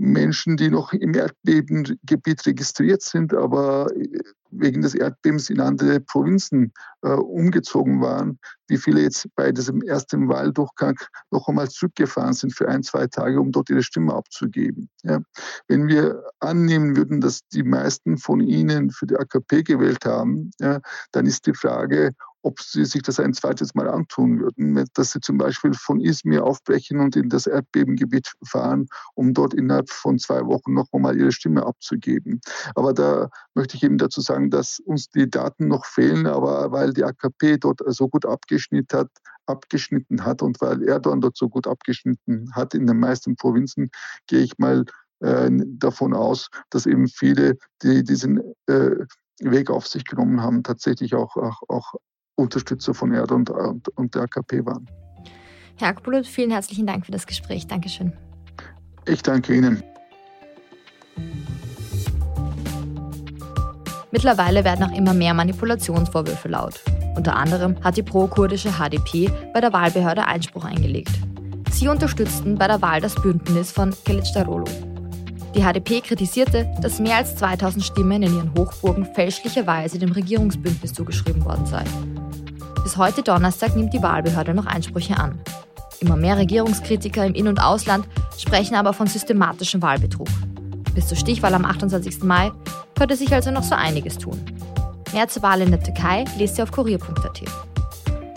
Menschen, 0.00 0.56
die 0.56 0.70
noch 0.70 0.92
im 0.92 1.14
Erdbebengebiet 1.14 2.46
registriert 2.46 3.02
sind, 3.02 3.34
aber 3.34 3.86
äh, 3.94 4.08
wegen 4.50 4.80
des 4.80 4.94
Erdbebens 4.94 5.50
in 5.50 5.60
andere 5.60 6.00
Provinzen 6.00 6.72
äh, 7.02 7.10
umgezogen 7.10 8.00
waren, 8.00 8.38
wie 8.66 8.78
viele 8.78 9.02
jetzt 9.02 9.28
bei 9.36 9.52
diesem 9.52 9.82
ersten 9.82 10.28
Wahldurchgang 10.28 10.98
noch 11.30 11.46
einmal 11.48 11.68
zurückgefahren 11.68 12.32
sind 12.32 12.54
für 12.54 12.68
ein, 12.68 12.82
zwei 12.82 13.06
Tage, 13.06 13.40
um 13.40 13.52
dort 13.52 13.70
ihre 13.70 13.82
Stimme 13.82 14.14
abzugeben. 14.14 14.88
Ja. 15.02 15.20
Wenn 15.68 15.86
wir 15.86 16.24
annehmen 16.40 16.96
würden, 16.96 17.20
dass 17.20 17.40
die 17.52 17.62
meisten 17.62 18.16
von 18.16 18.40
ihnen 18.40 18.90
für 18.90 19.06
die 19.06 19.16
AKP 19.16 19.62
gewählt 19.62 20.04
haben, 20.06 20.50
ja, 20.58 20.80
dann 21.12 21.26
ist 21.26 21.46
die 21.46 21.54
Frage, 21.54 22.12
ob 22.42 22.60
sie 22.60 22.84
sich 22.84 23.02
das 23.02 23.20
ein 23.20 23.34
zweites 23.34 23.74
Mal 23.74 23.88
antun 23.88 24.40
würden, 24.40 24.84
dass 24.94 25.12
sie 25.12 25.20
zum 25.20 25.38
Beispiel 25.38 25.72
von 25.74 26.00
Izmir 26.00 26.44
aufbrechen 26.44 27.00
und 27.00 27.16
in 27.16 27.28
das 27.28 27.46
Erdbebengebiet 27.46 28.32
fahren, 28.44 28.88
um 29.14 29.34
dort 29.34 29.54
innerhalb 29.54 29.90
von 29.90 30.18
zwei 30.18 30.44
Wochen 30.46 30.74
noch 30.74 30.86
einmal 30.92 31.18
ihre 31.18 31.32
Stimme 31.32 31.64
abzugeben. 31.66 32.40
Aber 32.74 32.92
da 32.92 33.28
möchte 33.54 33.76
ich 33.76 33.82
eben 33.82 33.98
dazu 33.98 34.20
sagen, 34.20 34.50
dass 34.50 34.80
uns 34.80 35.08
die 35.10 35.28
Daten 35.28 35.68
noch 35.68 35.84
fehlen, 35.84 36.26
aber 36.26 36.72
weil 36.72 36.92
die 36.92 37.04
AKP 37.04 37.58
dort 37.58 37.80
so 37.86 38.08
gut 38.08 38.24
abgeschnitten 38.24 38.98
hat, 38.98 39.10
abgeschnitten 39.46 40.24
hat 40.24 40.42
und 40.42 40.60
weil 40.60 40.82
Erdogan 40.82 41.20
dort 41.20 41.36
so 41.36 41.48
gut 41.48 41.66
abgeschnitten 41.66 42.50
hat 42.54 42.74
in 42.74 42.86
den 42.86 42.98
meisten 42.98 43.36
Provinzen, 43.36 43.90
gehe 44.26 44.40
ich 44.40 44.58
mal 44.58 44.84
äh, 45.20 45.50
davon 45.50 46.14
aus, 46.14 46.48
dass 46.70 46.86
eben 46.86 47.08
viele, 47.08 47.58
die 47.82 48.04
diesen 48.04 48.40
äh, 48.66 48.96
Weg 49.40 49.70
auf 49.70 49.86
sich 49.86 50.04
genommen 50.04 50.42
haben, 50.42 50.62
tatsächlich 50.62 51.14
auch, 51.14 51.36
auch, 51.36 51.62
auch 51.68 51.94
Unterstützer 52.40 52.94
von 52.94 53.12
Erde 53.12 53.34
und, 53.34 53.50
und, 53.50 53.88
und 53.96 54.14
der 54.14 54.22
AKP 54.22 54.64
waren. 54.64 54.88
Herr 55.76 55.88
Akbulut, 55.88 56.26
vielen 56.26 56.50
herzlichen 56.50 56.86
Dank 56.86 57.06
für 57.06 57.12
das 57.12 57.26
Gespräch. 57.26 57.66
Dankeschön. 57.66 58.12
Ich 59.06 59.22
danke 59.22 59.54
Ihnen. 59.54 59.82
Mittlerweile 64.12 64.64
werden 64.64 64.84
auch 64.84 64.96
immer 64.96 65.14
mehr 65.14 65.34
Manipulationsvorwürfe 65.34 66.48
laut. 66.48 66.82
Unter 67.16 67.36
anderem 67.36 67.82
hat 67.82 67.96
die 67.96 68.02
pro-kurdische 68.02 68.72
HDP 68.72 69.30
bei 69.54 69.60
der 69.60 69.72
Wahlbehörde 69.72 70.26
Einspruch 70.26 70.64
eingelegt. 70.64 71.12
Sie 71.70 71.88
unterstützten 71.88 72.56
bei 72.56 72.66
der 72.66 72.82
Wahl 72.82 73.00
das 73.00 73.14
Bündnis 73.14 73.70
von 73.72 73.92
Kılıçdaroğlu. 73.92 74.68
Die 75.54 75.62
HDP 75.62 76.02
kritisierte, 76.02 76.72
dass 76.80 77.00
mehr 77.00 77.16
als 77.16 77.36
2000 77.36 77.84
Stimmen 77.84 78.22
in 78.22 78.34
ihren 78.34 78.54
Hochburgen 78.54 79.06
fälschlicherweise 79.14 79.98
dem 79.98 80.12
Regierungsbündnis 80.12 80.92
zugeschrieben 80.92 81.44
worden 81.44 81.66
seien. 81.66 81.88
Bis 82.82 82.96
heute 82.96 83.22
Donnerstag 83.22 83.76
nimmt 83.76 83.92
die 83.92 84.02
Wahlbehörde 84.02 84.54
noch 84.54 84.66
Einsprüche 84.66 85.18
an. 85.18 85.38
Immer 86.00 86.16
mehr 86.16 86.38
Regierungskritiker 86.38 87.26
im 87.26 87.34
In- 87.34 87.48
und 87.48 87.60
Ausland 87.60 88.06
sprechen 88.38 88.74
aber 88.74 88.92
von 88.94 89.06
systematischem 89.06 89.82
Wahlbetrug. 89.82 90.28
Bis 90.94 91.08
zur 91.08 91.16
Stichwahl 91.16 91.54
am 91.54 91.64
28. 91.64 92.22
Mai 92.22 92.50
könnte 92.98 93.16
sich 93.16 93.32
also 93.32 93.50
noch 93.50 93.62
so 93.62 93.74
einiges 93.74 94.18
tun. 94.18 94.40
Mehr 95.12 95.28
zur 95.28 95.42
Wahl 95.42 95.60
in 95.60 95.70
der 95.70 95.82
Türkei 95.82 96.24
lest 96.38 96.58
ihr 96.58 96.64
auf 96.64 96.72
kurier.at. 96.72 97.42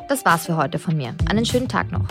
Das 0.10 0.26
war's 0.26 0.46
für 0.46 0.58
heute 0.58 0.78
von 0.78 0.98
mir. 0.98 1.16
Einen 1.30 1.46
schönen 1.46 1.70
Tag 1.70 1.92
noch. 1.92 2.06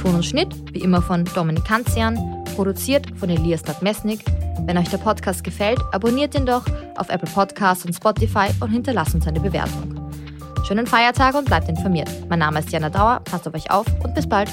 Ton 0.00 0.14
und 0.14 0.24
Schnitt, 0.24 0.54
wie 0.72 0.80
immer 0.80 1.00
von 1.00 1.24
Dominik 1.24 1.64
Kanzian, 1.64 2.44
produziert 2.54 3.06
von 3.18 3.30
Elias 3.30 3.64
Nadmesnik. 3.64 4.20
Wenn 4.66 4.76
euch 4.76 4.88
der 4.88 4.98
Podcast 4.98 5.42
gefällt, 5.42 5.80
abonniert 5.92 6.34
ihn 6.34 6.46
doch 6.46 6.64
auf 6.96 7.08
Apple 7.08 7.30
Podcasts 7.30 7.84
und 7.84 7.94
Spotify 7.94 8.48
und 8.60 8.70
hinterlasst 8.70 9.14
uns 9.14 9.26
eine 9.26 9.40
Bewertung. 9.40 9.99
Schönen 10.70 10.86
Feiertag 10.86 11.34
und 11.34 11.46
bleibt 11.46 11.68
informiert. 11.68 12.08
Mein 12.28 12.38
Name 12.38 12.60
ist 12.60 12.70
Jana 12.70 12.90
Dauer, 12.90 13.22
passt 13.24 13.48
auf 13.48 13.54
euch 13.54 13.72
auf 13.72 13.86
und 14.04 14.14
bis 14.14 14.28
bald. 14.28 14.48